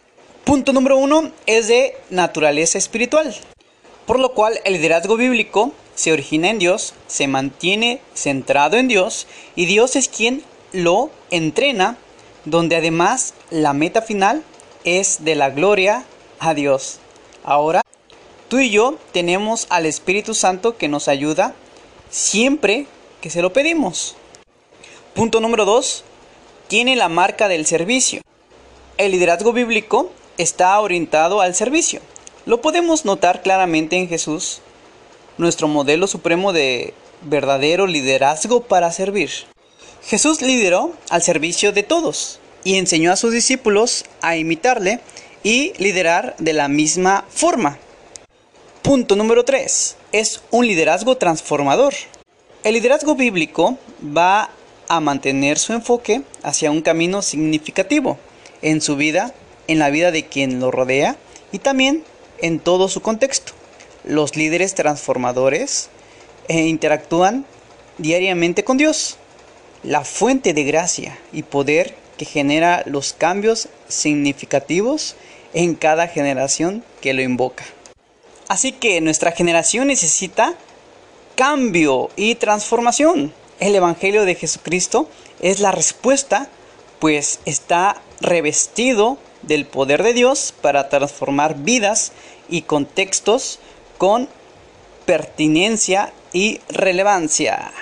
Punto 0.45 0.73
número 0.73 0.99
uno 0.99 1.30
es 1.47 1.68
de 1.68 1.97
naturaleza 2.11 2.78
espiritual, 2.78 3.33
por 4.07 4.18
lo 4.18 4.35
cual 4.35 4.61
el 4.64 4.73
liderazgo 4.73 5.16
bíblico 5.16 5.73
se 5.95 6.12
origina 6.12 6.50
en 6.50 6.59
Dios, 6.59 6.95
se 7.07 7.28
mantiene 7.28 8.00
centrado 8.12 8.76
en 8.76 8.88
Dios 8.88 9.28
y 9.54 9.66
Dios 9.66 9.95
es 9.95 10.09
quien 10.09 10.42
lo 10.73 11.11
entrena, 11.30 11.97
donde 12.45 12.75
además 12.75 13.35
la 13.50 13.73
meta 13.73 14.02
final 14.02 14.42
es 14.85 15.25
de 15.25 15.37
la 15.37 15.50
gloria 15.50 16.04
a 16.40 16.54
Dios. 16.54 16.99
Ahora, 17.45 17.83
tú 18.49 18.59
y 18.59 18.71
yo 18.71 18.99
tenemos 19.12 19.68
al 19.71 19.87
Espíritu 19.87 20.35
Santo 20.35 20.76
que 20.76 20.88
nos 20.88 21.07
ayuda 21.07 21.54
siempre 22.11 22.87
que 23.21 23.30
se 23.30 23.42
lo 23.42 23.52
pedimos. 23.52 24.16
Punto 25.14 25.40
número 25.40 25.64
2. 25.64 26.04
Tiene 26.69 26.97
la 26.97 27.09
marca 27.09 27.49
del 27.49 27.65
servicio. 27.65 28.21
El 28.99 29.13
liderazgo 29.13 29.55
bíblico 29.55 30.13
está 30.37 30.79
orientado 30.79 31.41
al 31.41 31.55
servicio. 31.55 32.03
Lo 32.45 32.61
podemos 32.61 33.07
notar 33.07 33.41
claramente 33.41 33.97
en 33.97 34.07
Jesús, 34.07 34.61
nuestro 35.39 35.67
modelo 35.67 36.07
supremo 36.07 36.53
de 36.53 36.93
verdadero 37.23 37.87
liderazgo 37.87 38.65
para 38.65 38.93
servir. 38.93 39.31
Jesús 40.05 40.43
lideró 40.43 40.93
al 41.09 41.23
servicio 41.23 41.73
de 41.73 41.85
todos 41.85 42.39
y 42.65 42.77
enseñó 42.77 43.13
a 43.13 43.17
sus 43.17 43.33
discípulos 43.33 44.05
a 44.21 44.37
imitarle 44.37 45.01
y 45.43 45.73
liderar 45.79 46.37
de 46.38 46.53
la 46.53 46.69
misma 46.69 47.25
forma. 47.31 47.79
Punto 48.83 49.16
número 49.16 49.42
3. 49.47 49.97
Es 50.12 50.42
un 50.51 50.66
liderazgo 50.66 51.16
transformador. 51.16 51.95
El 52.62 52.75
liderazgo 52.75 53.14
bíblico 53.14 53.79
va 54.05 54.51
a 54.88 55.01
mantener 55.01 55.59
su 55.59 55.72
enfoque 55.72 56.22
hacia 56.42 56.70
un 56.70 56.83
camino 56.83 57.22
significativo 57.22 58.18
en 58.62 58.81
su 58.81 58.96
vida, 58.96 59.35
en 59.66 59.79
la 59.79 59.90
vida 59.90 60.11
de 60.11 60.27
quien 60.27 60.61
lo 60.61 60.70
rodea 60.70 61.16
y 61.53 61.59
también 61.59 62.05
en 62.38 62.59
todo 62.59 62.88
su 62.88 63.03
contexto. 63.03 63.53
Los 64.05 64.37
líderes 64.37 64.74
transformadores 64.74 65.90
eh, 66.48 66.66
interactúan 66.66 67.44
diariamente 67.98 68.64
con 68.64 68.79
Dios, 68.79 69.16
la 69.83 70.05
fuente 70.05 70.55
de 70.55 70.64
gracia 70.64 71.18
y 71.33 71.42
poder 71.42 71.94
que 72.16 72.24
genera 72.24 72.83
los 72.87 73.12
cambios 73.12 73.68
significativos 73.88 75.16
en 75.55 75.74
cada 75.74 76.09
generación 76.09 76.85
que 77.01 77.12
lo 77.12 77.22
invoca. 77.22 77.64
Así 78.48 78.72
que 78.72 79.01
nuestra 79.01 79.33
generación 79.33 79.88
necesita 79.88 80.55
cambio 81.35 82.11
y 82.16 82.35
transformación. 82.35 83.33
El 83.61 83.75
Evangelio 83.75 84.25
de 84.25 84.37
Jesucristo 84.37 85.09
es 85.40 85.59
la 85.59 85.73
respuesta, 85.73 86.49
pues 87.01 87.40
está 87.44 88.01
revestido 88.21 89.18
del 89.42 89.66
poder 89.66 90.03
de 90.03 90.12
Dios 90.12 90.55
para 90.61 90.88
transformar 90.88 91.57
vidas 91.57 92.12
y 92.49 92.62
contextos 92.62 93.59
con 93.99 94.29
pertinencia 95.07 96.12
y 96.33 96.61
relevancia. 96.68 97.73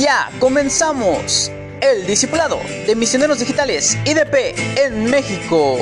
Ya 0.00 0.30
comenzamos 0.38 1.50
el 1.80 2.06
discipulado 2.06 2.60
de 2.86 2.94
misioneros 2.94 3.40
digitales 3.40 3.98
IDP 4.04 4.56
en 4.78 5.10
México. 5.10 5.76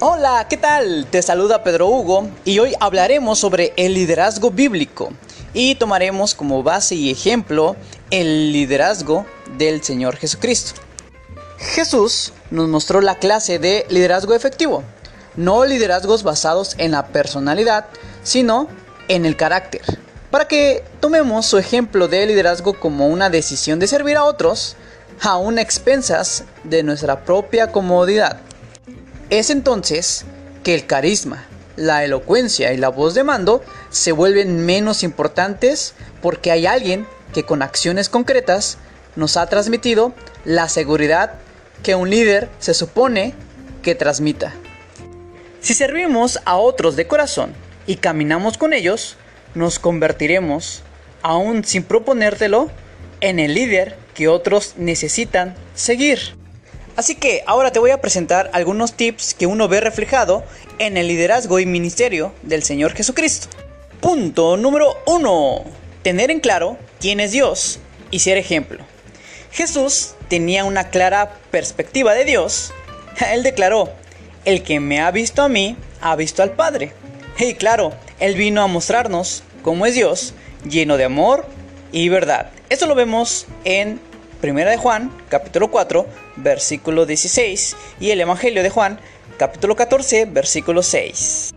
Hola, 0.00 0.46
¿qué 0.48 0.56
tal? 0.56 1.06
Te 1.10 1.20
saluda 1.20 1.62
Pedro 1.62 1.88
Hugo 1.88 2.30
y 2.46 2.58
hoy 2.58 2.74
hablaremos 2.80 3.38
sobre 3.38 3.74
el 3.76 3.92
liderazgo 3.92 4.50
bíblico 4.50 5.10
y 5.52 5.74
tomaremos 5.74 6.34
como 6.34 6.62
base 6.62 6.94
y 6.94 7.10
ejemplo 7.10 7.76
el 8.10 8.50
liderazgo 8.50 9.26
del 9.58 9.82
Señor 9.82 10.16
Jesucristo. 10.16 10.80
Jesús 11.58 12.32
nos 12.50 12.68
mostró 12.68 13.02
la 13.02 13.16
clase 13.16 13.58
de 13.58 13.84
liderazgo 13.90 14.32
efectivo, 14.32 14.84
no 15.36 15.64
liderazgos 15.64 16.22
basados 16.22 16.74
en 16.78 16.92
la 16.92 17.06
personalidad, 17.06 17.86
sino 18.22 18.68
en 19.08 19.26
el 19.26 19.36
carácter. 19.36 19.82
Para 20.30 20.48
que 20.48 20.84
tomemos 21.00 21.46
su 21.46 21.58
ejemplo 21.58 22.08
de 22.08 22.26
liderazgo 22.26 22.78
como 22.78 23.06
una 23.08 23.30
decisión 23.30 23.78
de 23.78 23.86
servir 23.86 24.16
a 24.16 24.24
otros, 24.24 24.76
aún 25.20 25.58
a 25.58 25.62
expensas 25.62 26.44
de 26.64 26.82
nuestra 26.82 27.24
propia 27.24 27.70
comodidad. 27.70 28.40
Es 29.30 29.50
entonces 29.50 30.24
que 30.62 30.74
el 30.74 30.86
carisma, 30.86 31.44
la 31.76 32.04
elocuencia 32.04 32.72
y 32.72 32.76
la 32.76 32.88
voz 32.88 33.14
de 33.14 33.24
mando 33.24 33.62
se 33.90 34.12
vuelven 34.12 34.64
menos 34.64 35.02
importantes 35.02 35.94
porque 36.20 36.50
hay 36.50 36.66
alguien 36.66 37.06
que 37.32 37.44
con 37.44 37.62
acciones 37.62 38.08
concretas 38.08 38.78
nos 39.16 39.36
ha 39.36 39.46
transmitido 39.46 40.12
la 40.44 40.68
seguridad 40.68 41.34
que 41.82 41.94
un 41.94 42.10
líder 42.10 42.48
se 42.58 42.74
supone 42.74 43.34
que 43.82 43.94
transmita. 43.94 44.54
Si 45.64 45.72
servimos 45.72 46.40
a 46.44 46.58
otros 46.58 46.94
de 46.94 47.06
corazón 47.06 47.54
y 47.86 47.96
caminamos 47.96 48.58
con 48.58 48.74
ellos, 48.74 49.16
nos 49.54 49.78
convertiremos, 49.78 50.82
aún 51.22 51.64
sin 51.64 51.84
proponértelo, 51.84 52.70
en 53.22 53.38
el 53.38 53.54
líder 53.54 53.96
que 54.12 54.28
otros 54.28 54.74
necesitan 54.76 55.54
seguir. 55.74 56.36
Así 56.96 57.14
que 57.14 57.42
ahora 57.46 57.72
te 57.72 57.78
voy 57.78 57.92
a 57.92 58.02
presentar 58.02 58.50
algunos 58.52 58.92
tips 58.92 59.32
que 59.32 59.46
uno 59.46 59.66
ve 59.66 59.80
reflejado 59.80 60.44
en 60.78 60.98
el 60.98 61.08
liderazgo 61.08 61.58
y 61.58 61.64
ministerio 61.64 62.34
del 62.42 62.62
Señor 62.62 62.92
Jesucristo. 62.92 63.48
Punto 64.02 64.58
número 64.58 64.98
1. 65.06 65.64
Tener 66.02 66.30
en 66.30 66.40
claro 66.40 66.76
quién 67.00 67.20
es 67.20 67.32
Dios 67.32 67.78
y 68.10 68.18
ser 68.18 68.36
ejemplo. 68.36 68.84
Jesús 69.50 70.10
tenía 70.28 70.64
una 70.64 70.90
clara 70.90 71.38
perspectiva 71.50 72.12
de 72.12 72.26
Dios. 72.26 72.74
Él 73.32 73.42
declaró, 73.42 74.03
el 74.44 74.62
que 74.62 74.80
me 74.80 75.00
ha 75.00 75.10
visto 75.10 75.42
a 75.42 75.48
mí, 75.48 75.76
ha 76.00 76.16
visto 76.16 76.42
al 76.42 76.52
Padre. 76.52 76.92
Y 77.38 77.54
claro, 77.54 77.92
Él 78.20 78.34
vino 78.34 78.62
a 78.62 78.66
mostrarnos 78.66 79.42
cómo 79.62 79.86
es 79.86 79.94
Dios, 79.94 80.34
lleno 80.68 80.96
de 80.96 81.04
amor 81.04 81.46
y 81.92 82.08
verdad. 82.08 82.50
Esto 82.68 82.86
lo 82.86 82.94
vemos 82.94 83.46
en 83.64 84.00
1 84.42 84.70
de 84.70 84.76
Juan, 84.76 85.10
capítulo 85.28 85.70
4, 85.70 86.06
versículo 86.36 87.06
16, 87.06 87.76
y 88.00 88.10
el 88.10 88.20
Evangelio 88.20 88.62
de 88.62 88.70
Juan, 88.70 89.00
capítulo 89.38 89.74
14, 89.74 90.26
versículo 90.26 90.82
6. 90.82 91.54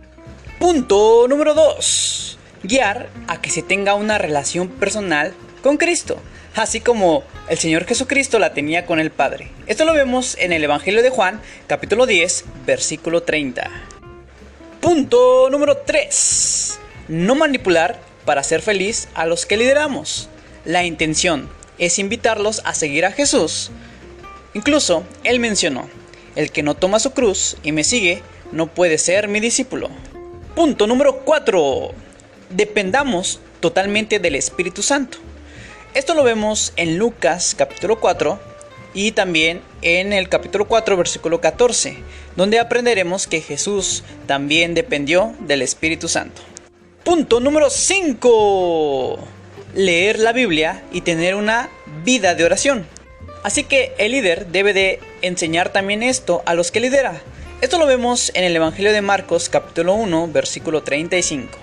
Punto 0.58 1.26
número 1.28 1.54
2. 1.54 2.38
Guiar 2.62 3.08
a 3.28 3.40
que 3.40 3.50
se 3.50 3.62
tenga 3.62 3.94
una 3.94 4.18
relación 4.18 4.68
personal 4.68 5.34
con 5.62 5.76
Cristo, 5.76 6.18
así 6.58 6.80
como 6.80 7.22
el 7.48 7.58
Señor 7.58 7.86
Jesucristo 7.86 8.38
la 8.38 8.52
tenía 8.52 8.84
con 8.84 9.00
el 9.00 9.10
Padre. 9.10 9.50
Esto 9.66 9.84
lo 9.84 9.94
vemos 9.94 10.36
en 10.38 10.52
el 10.52 10.64
Evangelio 10.64 11.02
de 11.02 11.10
Juan, 11.10 11.40
capítulo 11.66 12.06
10, 12.06 12.44
versículo 12.66 13.22
30. 13.22 13.70
Punto 14.80 15.48
número 15.50 15.78
3. 15.78 16.78
No 17.08 17.34
manipular 17.34 17.98
para 18.24 18.40
hacer 18.40 18.62
feliz 18.62 19.08
a 19.14 19.26
los 19.26 19.46
que 19.46 19.56
lideramos. 19.56 20.28
La 20.64 20.84
intención 20.84 21.48
es 21.78 21.98
invitarlos 21.98 22.60
a 22.64 22.74
seguir 22.74 23.06
a 23.06 23.12
Jesús. 23.12 23.70
Incluso 24.54 25.04
él 25.24 25.40
mencionó, 25.40 25.88
el 26.36 26.50
que 26.50 26.62
no 26.62 26.74
toma 26.74 26.98
su 26.98 27.12
cruz 27.12 27.56
y 27.62 27.72
me 27.72 27.84
sigue 27.84 28.22
no 28.52 28.66
puede 28.66 28.98
ser 28.98 29.28
mi 29.28 29.40
discípulo. 29.40 29.90
Punto 30.54 30.86
número 30.86 31.20
4. 31.24 31.90
Dependamos 32.50 33.40
totalmente 33.60 34.18
del 34.18 34.34
Espíritu 34.34 34.82
Santo. 34.82 35.18
Esto 35.94 36.14
lo 36.14 36.22
vemos 36.22 36.74
en 36.76 36.98
Lucas 36.98 37.54
capítulo 37.56 37.98
4 37.98 38.38
y 38.92 39.12
también 39.12 39.62
en 39.80 40.12
el 40.12 40.28
capítulo 40.28 40.68
4 40.68 40.96
versículo 40.98 41.40
14, 41.40 41.96
donde 42.36 42.58
aprenderemos 42.58 43.26
que 43.26 43.40
Jesús 43.40 44.04
también 44.26 44.74
dependió 44.74 45.34
del 45.40 45.62
Espíritu 45.62 46.06
Santo. 46.06 46.42
Punto 47.04 47.40
número 47.40 47.70
5. 47.70 49.18
Leer 49.74 50.18
la 50.18 50.32
Biblia 50.32 50.82
y 50.92 51.00
tener 51.00 51.34
una 51.34 51.70
vida 52.04 52.34
de 52.34 52.44
oración. 52.44 52.86
Así 53.42 53.64
que 53.64 53.94
el 53.98 54.12
líder 54.12 54.48
debe 54.48 54.74
de 54.74 55.00
enseñar 55.22 55.70
también 55.70 56.02
esto 56.02 56.42
a 56.44 56.54
los 56.54 56.70
que 56.70 56.80
lidera. 56.80 57.22
Esto 57.62 57.78
lo 57.78 57.86
vemos 57.86 58.30
en 58.34 58.44
el 58.44 58.54
Evangelio 58.54 58.92
de 58.92 59.00
Marcos 59.00 59.48
capítulo 59.48 59.94
1 59.94 60.28
versículo 60.28 60.82
35. 60.82 61.58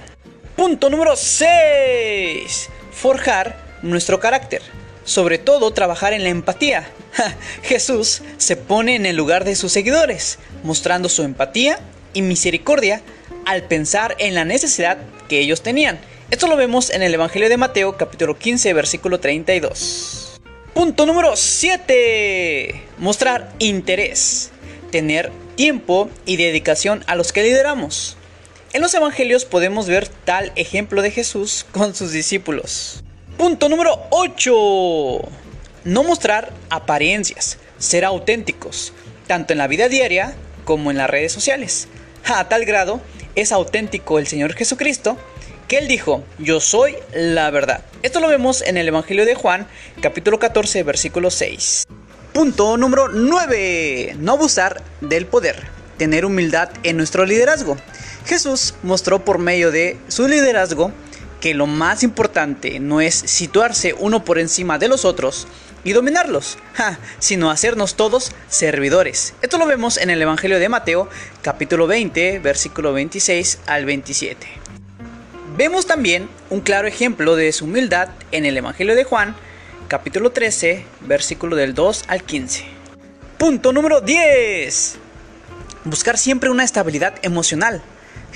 Punto 0.56 0.90
número 0.90 1.16
6. 1.16 2.70
Forjar 2.92 3.65
nuestro 3.90 4.20
carácter. 4.20 4.62
Sobre 5.04 5.38
todo 5.38 5.72
trabajar 5.72 6.14
en 6.14 6.24
la 6.24 6.30
empatía. 6.30 6.90
Jesús 7.64 8.22
se 8.38 8.56
pone 8.56 8.96
en 8.96 9.06
el 9.06 9.16
lugar 9.16 9.46
de 9.46 9.56
sus 9.56 9.72
seguidores, 9.72 10.40
mostrando 10.64 11.10
su 11.10 11.24
empatía 11.24 11.80
y 12.14 12.22
misericordia 12.22 13.02
al 13.46 13.64
pensar 13.64 14.16
en 14.20 14.34
la 14.34 14.46
necesidad 14.46 14.98
que 15.30 15.40
ellos 15.40 15.62
tenían. 15.62 16.00
Esto 16.32 16.48
lo 16.48 16.58
vemos 16.58 16.90
en 16.90 17.04
el 17.04 17.14
Evangelio 17.14 17.50
de 17.50 17.58
Mateo 17.58 17.98
capítulo 17.98 18.38
15 18.38 18.74
versículo 18.74 19.20
32. 19.20 20.40
Punto 20.74 21.06
número 21.06 21.36
7. 21.36 22.82
Mostrar 22.98 23.54
interés. 23.60 24.52
Tener 24.92 25.32
tiempo 25.56 26.10
y 26.26 26.38
dedicación 26.38 27.04
a 27.08 27.16
los 27.16 27.32
que 27.32 27.44
lideramos. 27.44 28.18
En 28.74 28.82
los 28.82 28.94
evangelios 28.94 29.46
podemos 29.46 29.88
ver 29.88 30.08
tal 30.08 30.52
ejemplo 30.56 31.02
de 31.02 31.12
Jesús 31.12 31.66
con 31.72 31.96
sus 31.96 32.12
discípulos. 32.12 33.04
Punto 33.38 33.68
número 33.68 34.00
8. 34.12 34.54
No 35.84 36.04
mostrar 36.04 36.54
apariencias, 36.70 37.58
ser 37.78 38.06
auténticos, 38.06 38.94
tanto 39.28 39.52
en 39.52 39.60
la 39.60 39.68
vida 39.68 39.90
diaria 39.90 40.34
como 40.64 40.90
en 40.90 40.98
las 40.98 41.10
redes 41.10 41.34
sociales. 41.34 41.90
A 42.24 42.48
tal 42.48 42.64
grado 42.64 43.02
es 43.36 43.52
auténtico 43.52 44.20
el 44.20 44.28
Señor 44.28 44.54
Jesucristo 44.54 45.18
que 45.68 45.80
Él 45.80 45.90
dijo, 45.90 46.24
yo 46.40 46.62
soy 46.62 46.96
la 47.14 47.52
verdad. 47.52 47.84
Esto 48.04 48.22
lo 48.22 48.30
vemos 48.30 48.62
en 48.62 48.78
el 48.78 48.88
Evangelio 48.88 49.26
de 49.26 49.36
Juan, 49.36 49.68
capítulo 50.00 50.40
14, 50.40 50.84
versículo 50.84 51.30
6. 51.30 51.88
Punto 52.32 52.78
número 52.78 53.10
9. 53.10 54.16
No 54.18 54.34
abusar 54.34 54.82
del 55.02 55.26
poder. 55.26 55.62
Tener 55.98 56.26
humildad 56.26 56.70
en 56.84 56.96
nuestro 56.96 57.26
liderazgo. 57.26 57.76
Jesús 58.26 58.76
mostró 58.82 59.26
por 59.26 59.40
medio 59.40 59.72
de 59.72 59.98
su 60.08 60.28
liderazgo 60.28 60.94
que 61.46 61.54
lo 61.54 61.68
más 61.68 62.02
importante 62.02 62.80
no 62.80 63.02
es 63.02 63.14
situarse 63.14 63.94
uno 63.94 64.26
por 64.26 64.40
encima 64.40 64.80
de 64.80 64.88
los 64.88 65.06
otros 65.06 65.48
y 65.84 65.94
dominarlos, 65.94 66.58
sino 67.20 67.52
hacernos 67.52 67.94
todos 67.94 68.32
servidores. 68.50 69.36
Esto 69.44 69.60
lo 69.60 69.68
vemos 69.68 69.98
en 69.98 70.10
el 70.10 70.20
Evangelio 70.20 70.58
de 70.58 70.70
Mateo, 70.70 71.08
capítulo 71.44 71.86
20, 71.86 72.40
versículo 72.40 72.94
26 72.94 73.60
al 73.68 73.86
27. 73.86 74.48
Vemos 75.56 75.86
también 75.86 76.30
un 76.50 76.62
claro 76.62 76.88
ejemplo 76.88 77.36
de 77.36 77.52
su 77.52 77.66
humildad 77.66 78.10
en 78.32 78.48
el 78.48 78.58
Evangelio 78.58 78.96
de 78.96 79.04
Juan, 79.04 79.36
capítulo 79.88 80.32
13, 80.32 80.84
versículo 81.02 81.56
del 81.56 81.76
2 81.76 82.06
al 82.08 82.24
15. 82.24 82.66
Punto 83.38 83.72
número 83.72 84.02
10. 84.02 84.96
Buscar 85.84 86.18
siempre 86.18 86.50
una 86.50 86.64
estabilidad 86.64 87.14
emocional. 87.22 87.84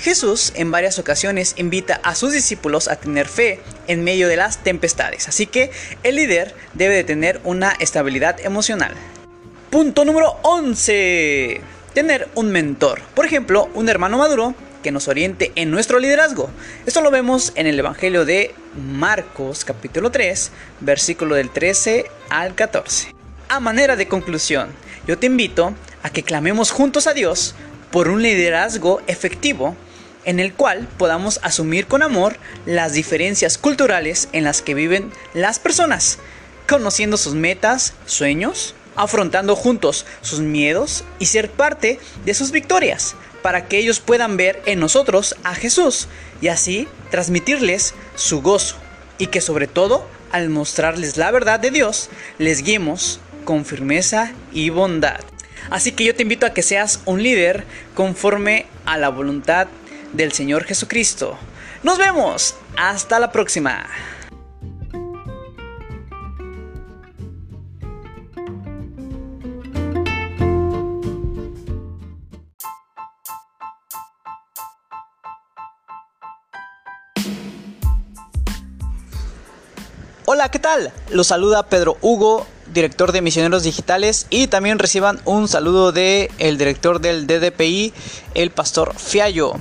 Jesús 0.00 0.52
en 0.56 0.70
varias 0.70 0.98
ocasiones 0.98 1.52
invita 1.58 2.00
a 2.02 2.14
sus 2.14 2.32
discípulos 2.32 2.88
a 2.88 2.96
tener 2.96 3.28
fe 3.28 3.60
en 3.86 4.02
medio 4.02 4.28
de 4.28 4.36
las 4.36 4.62
tempestades, 4.62 5.28
así 5.28 5.46
que 5.46 5.70
el 6.02 6.16
líder 6.16 6.54
debe 6.72 6.94
de 6.94 7.04
tener 7.04 7.38
una 7.44 7.72
estabilidad 7.72 8.40
emocional. 8.40 8.94
Punto 9.68 10.06
número 10.06 10.38
11. 10.42 11.60
Tener 11.92 12.28
un 12.34 12.50
mentor, 12.50 13.02
por 13.14 13.26
ejemplo, 13.26 13.68
un 13.74 13.90
hermano 13.90 14.16
maduro 14.16 14.54
que 14.82 14.90
nos 14.90 15.06
oriente 15.06 15.52
en 15.54 15.70
nuestro 15.70 15.98
liderazgo. 15.98 16.48
Esto 16.86 17.02
lo 17.02 17.10
vemos 17.10 17.52
en 17.54 17.66
el 17.66 17.78
Evangelio 17.78 18.24
de 18.24 18.54
Marcos 18.74 19.66
capítulo 19.66 20.10
3, 20.10 20.50
versículo 20.80 21.34
del 21.34 21.50
13 21.50 22.06
al 22.30 22.54
14. 22.54 23.14
A 23.50 23.60
manera 23.60 23.96
de 23.96 24.08
conclusión, 24.08 24.70
yo 25.06 25.18
te 25.18 25.26
invito 25.26 25.74
a 26.02 26.08
que 26.08 26.22
clamemos 26.22 26.70
juntos 26.70 27.06
a 27.06 27.12
Dios 27.12 27.54
por 27.90 28.08
un 28.08 28.22
liderazgo 28.22 29.02
efectivo 29.06 29.76
en 30.24 30.40
el 30.40 30.52
cual 30.52 30.88
podamos 30.98 31.40
asumir 31.42 31.86
con 31.86 32.02
amor 32.02 32.36
las 32.66 32.92
diferencias 32.92 33.58
culturales 33.58 34.28
en 34.32 34.44
las 34.44 34.62
que 34.62 34.74
viven 34.74 35.10
las 35.34 35.58
personas, 35.58 36.18
conociendo 36.68 37.16
sus 37.16 37.34
metas, 37.34 37.94
sueños, 38.06 38.74
afrontando 38.96 39.56
juntos 39.56 40.06
sus 40.20 40.40
miedos 40.40 41.04
y 41.18 41.26
ser 41.26 41.50
parte 41.50 41.98
de 42.24 42.34
sus 42.34 42.50
victorias, 42.50 43.14
para 43.42 43.66
que 43.66 43.78
ellos 43.78 44.00
puedan 44.00 44.36
ver 44.36 44.62
en 44.66 44.80
nosotros 44.80 45.36
a 45.42 45.54
Jesús 45.54 46.08
y 46.40 46.48
así 46.48 46.88
transmitirles 47.10 47.94
su 48.14 48.42
gozo 48.42 48.76
y 49.18 49.28
que 49.28 49.40
sobre 49.40 49.66
todo 49.66 50.06
al 50.32 50.48
mostrarles 50.48 51.16
la 51.16 51.30
verdad 51.30 51.60
de 51.60 51.70
Dios 51.70 52.10
les 52.38 52.62
guiemos 52.62 53.20
con 53.44 53.64
firmeza 53.64 54.32
y 54.52 54.70
bondad. 54.70 55.20
Así 55.70 55.92
que 55.92 56.04
yo 56.04 56.14
te 56.14 56.22
invito 56.22 56.46
a 56.46 56.54
que 56.54 56.62
seas 56.62 57.00
un 57.04 57.22
líder 57.22 57.64
conforme 57.94 58.66
a 58.86 58.96
la 58.96 59.08
voluntad 59.08 59.68
del 60.12 60.32
Señor 60.32 60.64
Jesucristo. 60.64 61.38
Nos 61.82 61.98
vemos. 61.98 62.54
Hasta 62.76 63.18
la 63.18 63.32
próxima. 63.32 63.86
Hola, 80.32 80.48
¿qué 80.48 80.60
tal? 80.60 80.92
Los 81.10 81.26
saluda 81.26 81.66
Pedro 81.66 81.96
Hugo, 82.02 82.46
director 82.72 83.10
de 83.10 83.20
Misioneros 83.20 83.64
Digitales 83.64 84.28
y 84.30 84.46
también 84.46 84.78
reciban 84.78 85.20
un 85.24 85.48
saludo 85.48 85.90
de 85.90 86.30
el 86.38 86.56
director 86.56 87.00
del 87.00 87.26
DDPI, 87.26 87.92
el 88.34 88.50
pastor 88.50 88.94
Fiallo. 88.96 89.54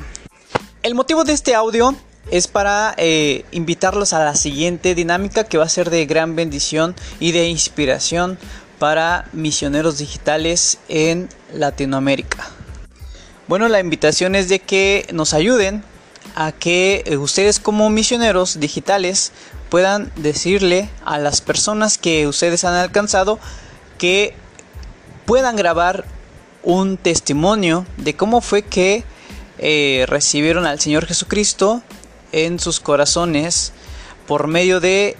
El 0.90 0.96
motivo 0.96 1.24
de 1.24 1.34
este 1.34 1.54
audio 1.54 1.96
es 2.32 2.48
para 2.48 2.96
eh, 2.98 3.46
invitarlos 3.52 4.12
a 4.14 4.26
la 4.26 4.34
siguiente 4.34 4.96
dinámica 4.96 5.44
que 5.44 5.60
va 5.60 5.66
a 5.66 5.70
ser 5.70 5.92
de 5.92 6.08
gran 6.08 6.36
bendición 6.36 6.96
y 7.20 7.32
de 7.32 7.48
inspiración 7.48 8.40
para 8.80 9.30
misioneros 9.32 10.00
digitales 10.00 10.80
en 10.88 11.30
Latinoamérica. 11.54 12.50
Bueno, 13.48 13.68
la 13.68 13.80
invitación 13.80 14.34
es 14.34 14.50
de 14.50 14.58
que 14.58 15.06
nos 15.14 15.36
ayuden 15.36 15.84
a 16.34 16.54
que 16.54 17.04
eh, 17.06 17.18
ustedes 17.18 17.60
como 17.60 17.92
misioneros 17.92 18.60
digitales 18.60 19.32
puedan 19.70 20.12
decirle 20.16 20.90
a 21.06 21.20
las 21.20 21.42
personas 21.42 22.00
que 22.00 22.26
ustedes 22.26 22.64
han 22.64 22.74
alcanzado 22.74 23.38
que 24.00 24.34
puedan 25.28 25.56
grabar 25.56 26.06
un 26.64 26.98
testimonio 26.98 27.86
de 27.98 28.16
cómo 28.16 28.42
fue 28.42 28.64
que 28.64 29.04
eh, 29.60 30.06
recibieron 30.08 30.66
al 30.66 30.80
Señor 30.80 31.06
Jesucristo 31.06 31.82
en 32.32 32.60
sus 32.60 32.80
corazones 32.80 33.74
por 34.28 34.48
medio 34.48 34.80
de 34.80 35.18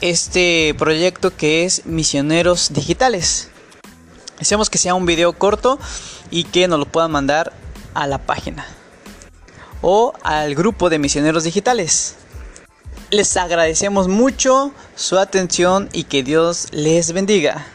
este 0.00 0.74
proyecto 0.76 1.36
que 1.36 1.64
es 1.64 1.86
Misioneros 1.86 2.72
Digitales. 2.72 3.48
Deseamos 4.38 4.70
que 4.70 4.78
sea 4.78 4.94
un 4.94 5.06
video 5.06 5.32
corto 5.34 5.78
y 6.30 6.44
que 6.44 6.66
nos 6.66 6.78
lo 6.78 6.86
puedan 6.86 7.10
mandar 7.10 7.52
a 7.94 8.06
la 8.06 8.18
página 8.18 8.66
o 9.82 10.14
al 10.22 10.54
grupo 10.54 10.90
de 10.90 10.98
Misioneros 10.98 11.44
Digitales. 11.44 12.16
Les 13.10 13.36
agradecemos 13.36 14.08
mucho 14.08 14.72
su 14.94 15.18
atención 15.18 15.88
y 15.92 16.04
que 16.04 16.22
Dios 16.22 16.68
les 16.72 17.12
bendiga. 17.12 17.66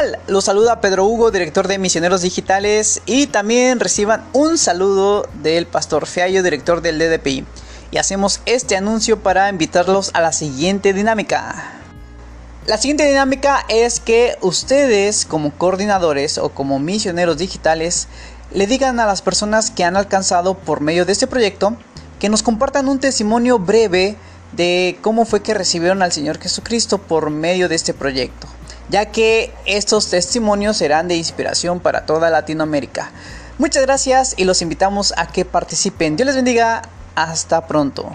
Tal? 0.00 0.18
Los 0.26 0.44
saluda 0.44 0.80
Pedro 0.80 1.04
Hugo, 1.04 1.30
director 1.30 1.68
de 1.68 1.78
Misioneros 1.78 2.22
Digitales 2.22 3.02
y 3.06 3.26
también 3.26 3.80
reciban 3.80 4.24
un 4.32 4.56
saludo 4.56 5.26
del 5.42 5.66
Pastor 5.66 6.06
Fiallo, 6.06 6.42
director 6.42 6.80
del 6.80 6.98
DDPI. 6.98 7.44
Y 7.90 7.98
hacemos 7.98 8.40
este 8.46 8.76
anuncio 8.76 9.22
para 9.22 9.48
invitarlos 9.48 10.10
a 10.14 10.20
la 10.20 10.32
siguiente 10.32 10.92
dinámica. 10.92 11.72
La 12.66 12.78
siguiente 12.78 13.06
dinámica 13.06 13.64
es 13.68 14.00
que 14.00 14.36
ustedes 14.40 15.26
como 15.26 15.52
coordinadores 15.52 16.38
o 16.38 16.50
como 16.50 16.78
misioneros 16.78 17.36
digitales 17.36 18.06
le 18.52 18.66
digan 18.66 19.00
a 19.00 19.06
las 19.06 19.22
personas 19.22 19.70
que 19.70 19.84
han 19.84 19.96
alcanzado 19.96 20.54
por 20.54 20.80
medio 20.80 21.04
de 21.04 21.12
este 21.12 21.26
proyecto 21.26 21.76
que 22.18 22.28
nos 22.28 22.42
compartan 22.42 22.88
un 22.88 23.00
testimonio 23.00 23.58
breve 23.58 24.16
de 24.52 24.98
cómo 25.02 25.24
fue 25.24 25.42
que 25.42 25.54
recibieron 25.54 26.02
al 26.02 26.12
Señor 26.12 26.38
Jesucristo 26.38 26.98
por 26.98 27.30
medio 27.30 27.68
de 27.68 27.76
este 27.76 27.94
proyecto, 27.94 28.46
ya 28.90 29.06
que 29.06 29.52
estos 29.64 30.10
testimonios 30.10 30.76
serán 30.76 31.08
de 31.08 31.16
inspiración 31.16 31.80
para 31.80 32.06
toda 32.06 32.30
Latinoamérica. 32.30 33.12
Muchas 33.58 33.84
gracias 33.84 34.34
y 34.36 34.44
los 34.44 34.62
invitamos 34.62 35.14
a 35.16 35.26
que 35.26 35.44
participen. 35.44 36.16
Dios 36.16 36.26
les 36.26 36.36
bendiga. 36.36 36.82
Hasta 37.14 37.66
pronto. 37.66 38.10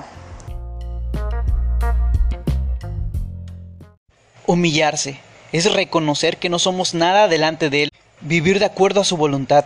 Humillarse 4.48 5.20
es 5.52 5.72
reconocer 5.72 6.38
que 6.38 6.50
no 6.50 6.60
somos 6.60 6.94
nada 6.94 7.28
delante 7.28 7.70
de 7.70 7.84
Él, 7.84 7.92
vivir 8.22 8.60
de 8.60 8.66
acuerdo 8.66 9.02
a 9.02 9.06
su 9.06 9.18
voluntad. 9.18 9.66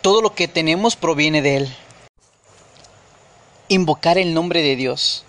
Todo 0.00 0.22
lo 0.22 0.34
que 0.34 0.48
tenemos 0.48 0.96
proviene 0.96 1.42
de 1.42 1.56
Él. 1.58 1.74
Invocar 3.68 4.18
el 4.18 4.34
nombre 4.34 4.62
de 4.62 4.76
Dios 4.76 5.24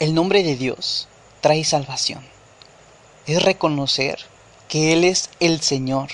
el 0.00 0.12
nombre 0.12 0.42
de 0.42 0.56
Dios 0.56 1.08
trae 1.40 1.62
salvación. 1.62 2.33
Es 3.26 3.42
reconocer 3.42 4.18
que 4.68 4.92
Él 4.92 5.02
es 5.02 5.30
el 5.40 5.62
Señor. 5.62 6.10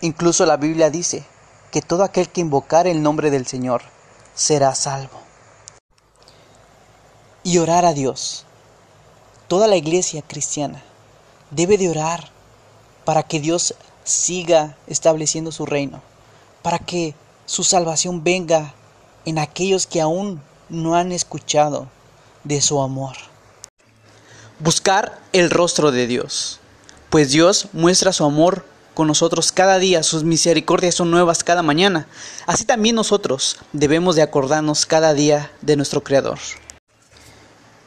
Incluso 0.00 0.46
la 0.46 0.56
Biblia 0.56 0.88
dice 0.88 1.24
que 1.72 1.82
todo 1.82 2.04
aquel 2.04 2.28
que 2.28 2.40
invocar 2.40 2.86
el 2.86 3.02
nombre 3.02 3.30
del 3.30 3.44
Señor 3.44 3.82
será 4.34 4.74
salvo. 4.76 5.18
Y 7.42 7.58
orar 7.58 7.84
a 7.84 7.92
Dios. 7.92 8.44
Toda 9.48 9.66
la 9.66 9.76
iglesia 9.76 10.22
cristiana 10.22 10.84
debe 11.50 11.76
de 11.76 11.90
orar 11.90 12.30
para 13.04 13.24
que 13.24 13.40
Dios 13.40 13.74
siga 14.04 14.76
estableciendo 14.86 15.50
su 15.50 15.66
reino, 15.66 16.02
para 16.62 16.78
que 16.78 17.16
su 17.46 17.64
salvación 17.64 18.22
venga 18.22 18.74
en 19.24 19.38
aquellos 19.38 19.88
que 19.88 20.00
aún 20.00 20.40
no 20.68 20.94
han 20.94 21.10
escuchado 21.10 21.88
de 22.44 22.60
su 22.60 22.80
amor. 22.80 23.16
Buscar 24.58 25.20
el 25.34 25.50
rostro 25.50 25.92
de 25.92 26.06
Dios, 26.06 26.60
pues 27.10 27.30
Dios 27.30 27.68
muestra 27.74 28.14
su 28.14 28.24
amor 28.24 28.64
con 28.94 29.06
nosotros 29.06 29.52
cada 29.52 29.78
día, 29.78 30.02
sus 30.02 30.24
misericordias 30.24 30.94
son 30.94 31.10
nuevas 31.10 31.44
cada 31.44 31.62
mañana. 31.62 32.08
Así 32.46 32.64
también 32.64 32.94
nosotros 32.94 33.58
debemos 33.74 34.16
de 34.16 34.22
acordarnos 34.22 34.86
cada 34.86 35.12
día 35.12 35.52
de 35.60 35.76
nuestro 35.76 36.02
Creador. 36.02 36.38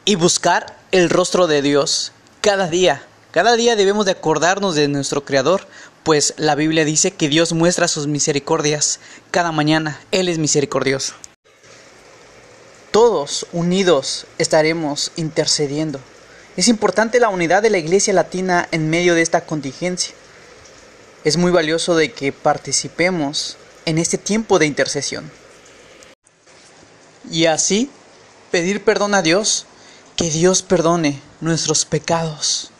Y 0.04 0.14
buscar 0.14 0.78
el 0.92 1.10
rostro 1.10 1.48
de 1.48 1.60
Dios 1.60 2.12
cada 2.40 2.68
día. 2.68 3.02
Cada 3.32 3.56
día 3.56 3.74
debemos 3.74 4.06
de 4.06 4.12
acordarnos 4.12 4.76
de 4.76 4.86
nuestro 4.86 5.24
Creador, 5.24 5.66
pues 6.04 6.34
la 6.36 6.54
Biblia 6.54 6.84
dice 6.84 7.10
que 7.10 7.28
Dios 7.28 7.52
muestra 7.52 7.88
sus 7.88 8.06
misericordias 8.06 9.00
cada 9.32 9.50
mañana. 9.50 9.98
Él 10.12 10.28
es 10.28 10.38
misericordioso. 10.38 11.14
Todos 12.92 13.48
unidos 13.52 14.26
estaremos 14.38 15.10
intercediendo. 15.16 15.98
Es 16.56 16.68
importante 16.68 17.20
la 17.20 17.28
unidad 17.28 17.62
de 17.62 17.70
la 17.70 17.78
Iglesia 17.78 18.12
Latina 18.12 18.68
en 18.72 18.90
medio 18.90 19.14
de 19.14 19.22
esta 19.22 19.42
contingencia. 19.42 20.14
Es 21.22 21.36
muy 21.36 21.52
valioso 21.52 21.94
de 21.94 22.12
que 22.12 22.32
participemos 22.32 23.56
en 23.84 23.98
este 23.98 24.18
tiempo 24.18 24.58
de 24.58 24.66
intercesión. 24.66 25.30
Y 27.30 27.46
así 27.46 27.90
pedir 28.50 28.82
perdón 28.82 29.14
a 29.14 29.22
Dios, 29.22 29.66
que 30.16 30.30
Dios 30.30 30.62
perdone 30.62 31.20
nuestros 31.40 31.84
pecados. 31.84 32.72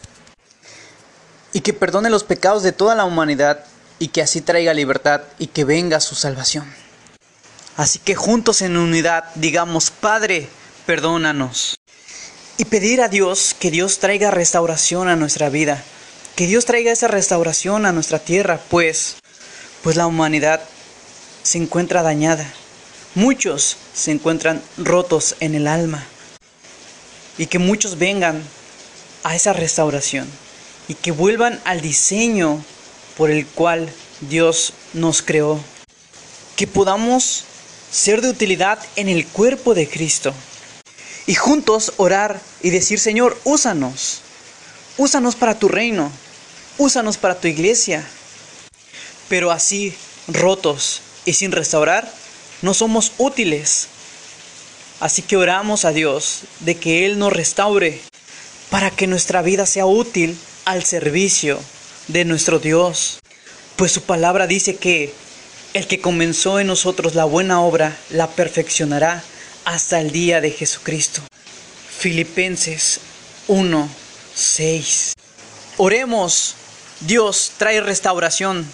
Y 1.53 1.61
que 1.61 1.73
perdone 1.73 2.11
los 2.11 2.25
pecados 2.25 2.63
de 2.63 2.73
toda 2.73 2.95
la 2.95 3.05
humanidad 3.05 3.65
y 3.99 4.09
que 4.09 4.23
así 4.23 4.41
traiga 4.41 4.75
libertad 4.75 5.23
y 5.39 5.47
que 5.49 5.65
venga 5.65 6.01
su 6.01 6.17
salvación. 6.17 6.65
Así 7.77 7.99
que 8.01 8.17
juntos 8.17 8.63
en 8.63 8.77
unidad 8.77 9.25
digamos, 9.37 9.91
Padre, 9.91 10.49
perdónanos. 10.87 11.77
Y 12.61 12.67
pedir 12.67 13.01
a 13.01 13.09
Dios 13.09 13.57
que 13.59 13.71
Dios 13.71 14.01
traiga 14.01 14.31
restauración 14.31 15.09
a 15.09 15.17
nuestra 15.17 15.49
vida, 15.49 15.83
que 16.37 16.47
Dios 16.47 16.67
traiga 16.67 16.93
esa 16.93 17.09
restauración 17.09 17.87
a 17.87 17.93
nuestra 17.93 18.19
tierra, 18.19 18.61
pues, 18.69 19.17
pues 19.83 19.97
la 19.97 20.07
humanidad 20.07 20.61
se 21.43 21.57
encuentra 21.57 22.03
dañada. 22.03 22.47
Muchos 23.15 23.79
se 23.95 24.11
encuentran 24.11 24.61
rotos 24.77 25.37
en 25.41 25.55
el 25.55 25.67
alma. 25.67 26.05
Y 27.39 27.47
que 27.47 27.59
muchos 27.59 27.97
vengan 27.97 28.43
a 29.25 29.35
esa 29.35 29.55
restauración 29.55 30.29
y 30.87 30.93
que 30.93 31.13
vuelvan 31.13 31.59
al 31.65 31.81
diseño 31.81 32.63
por 33.17 33.31
el 33.31 33.47
cual 33.47 33.91
Dios 34.29 34.75
nos 34.93 35.23
creó. 35.23 35.59
Que 36.57 36.67
podamos 36.67 37.45
ser 37.91 38.21
de 38.21 38.29
utilidad 38.29 38.79
en 38.97 39.09
el 39.09 39.27
cuerpo 39.27 39.73
de 39.73 39.89
Cristo. 39.89 40.35
Y 41.27 41.35
juntos 41.35 41.93
orar 41.97 42.41
y 42.63 42.71
decir, 42.71 42.99
Señor, 42.99 43.39
úsanos. 43.45 44.23
Úsanos 44.97 45.37
para 45.37 45.59
tu 45.59 45.69
reino. 45.69 46.11
Úsanos 46.79 47.17
para 47.17 47.39
tu 47.39 47.49
iglesia. 47.49 48.05
Pero 49.29 49.51
así, 49.51 49.95
rotos 50.29 51.03
y 51.25 51.35
sin 51.35 51.53
restaurar, 51.53 52.13
no 52.63 52.75
somos 52.75 53.13
útiles. 53.19 53.89
Así 54.99 55.23
que 55.23 55.37
oramos 55.37 55.85
a 55.85 55.93
Dios 55.93 56.41
de 56.61 56.77
que 56.77 57.07
Él 57.07 57.19
nos 57.19 57.33
restaure 57.33 58.01
para 58.71 58.91
que 58.91 59.07
nuestra 59.07 59.43
vida 59.43 59.67
sea 59.67 59.87
útil 59.87 60.39
al 60.65 60.85
servicio 60.85 61.59
de 62.09 62.25
nuestro 62.25 62.59
Dios. 62.59 63.21
Pues 63.77 63.93
su 63.93 64.03
palabra 64.03 64.47
dice 64.47 64.77
que 64.77 65.13
el 65.73 65.87
que 65.87 66.01
comenzó 66.01 66.61
en 66.61 66.67
nosotros 66.67 67.15
la 67.15 67.25
buena 67.25 67.63
obra 67.63 67.97
la 68.11 68.29
perfeccionará 68.29 69.23
hasta 69.71 70.01
el 70.01 70.11
día 70.11 70.41
de 70.41 70.51
Jesucristo. 70.51 71.23
Filipenses 71.97 72.99
1, 73.47 73.89
6. 74.35 75.13
Oremos, 75.77 76.57
Dios 76.99 77.53
trae 77.57 77.81
restauración. 77.81 78.67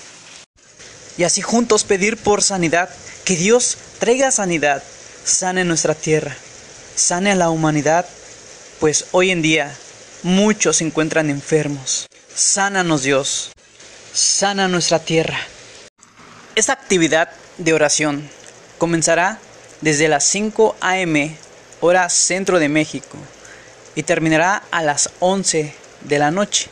Y 1.19 1.25
así 1.25 1.43
juntos 1.43 1.85
pedir 1.85 2.17
por 2.17 2.43
sanidad, 2.43 2.89
que 3.27 3.37
Dios 3.37 3.77
traiga 3.99 4.31
sanidad, 4.31 4.83
sane 5.23 5.65
nuestra 5.65 5.95
tierra, 5.95 6.35
sane 6.95 7.33
a 7.33 7.35
la 7.35 7.51
humanidad, 7.51 8.07
pues 8.81 9.05
hoy 9.13 9.33
en 9.33 9.43
día 9.43 9.77
muchos 10.23 10.79
se 10.79 10.85
encuentran 10.85 11.29
enfermos. 11.29 12.07
Sánanos 12.35 13.03
Dios, 13.03 13.53
sana 14.15 14.67
nuestra 14.67 14.99
tierra. 14.99 15.39
Esta 16.55 16.73
actividad 16.73 17.29
de 17.59 17.75
oración 17.75 18.27
comenzará 18.79 19.41
desde 19.87 20.09
las 20.09 20.25
5 20.25 20.75
a.m. 20.81 21.37
hora 21.81 22.09
centro 22.09 22.59
de 22.59 22.69
México 22.69 23.19
y 23.95 24.03
terminará 24.03 24.65
a 24.73 24.83
las 24.83 25.11
11 25.21 25.73
de 26.01 26.19
la 26.19 26.33
noche. 26.33 26.69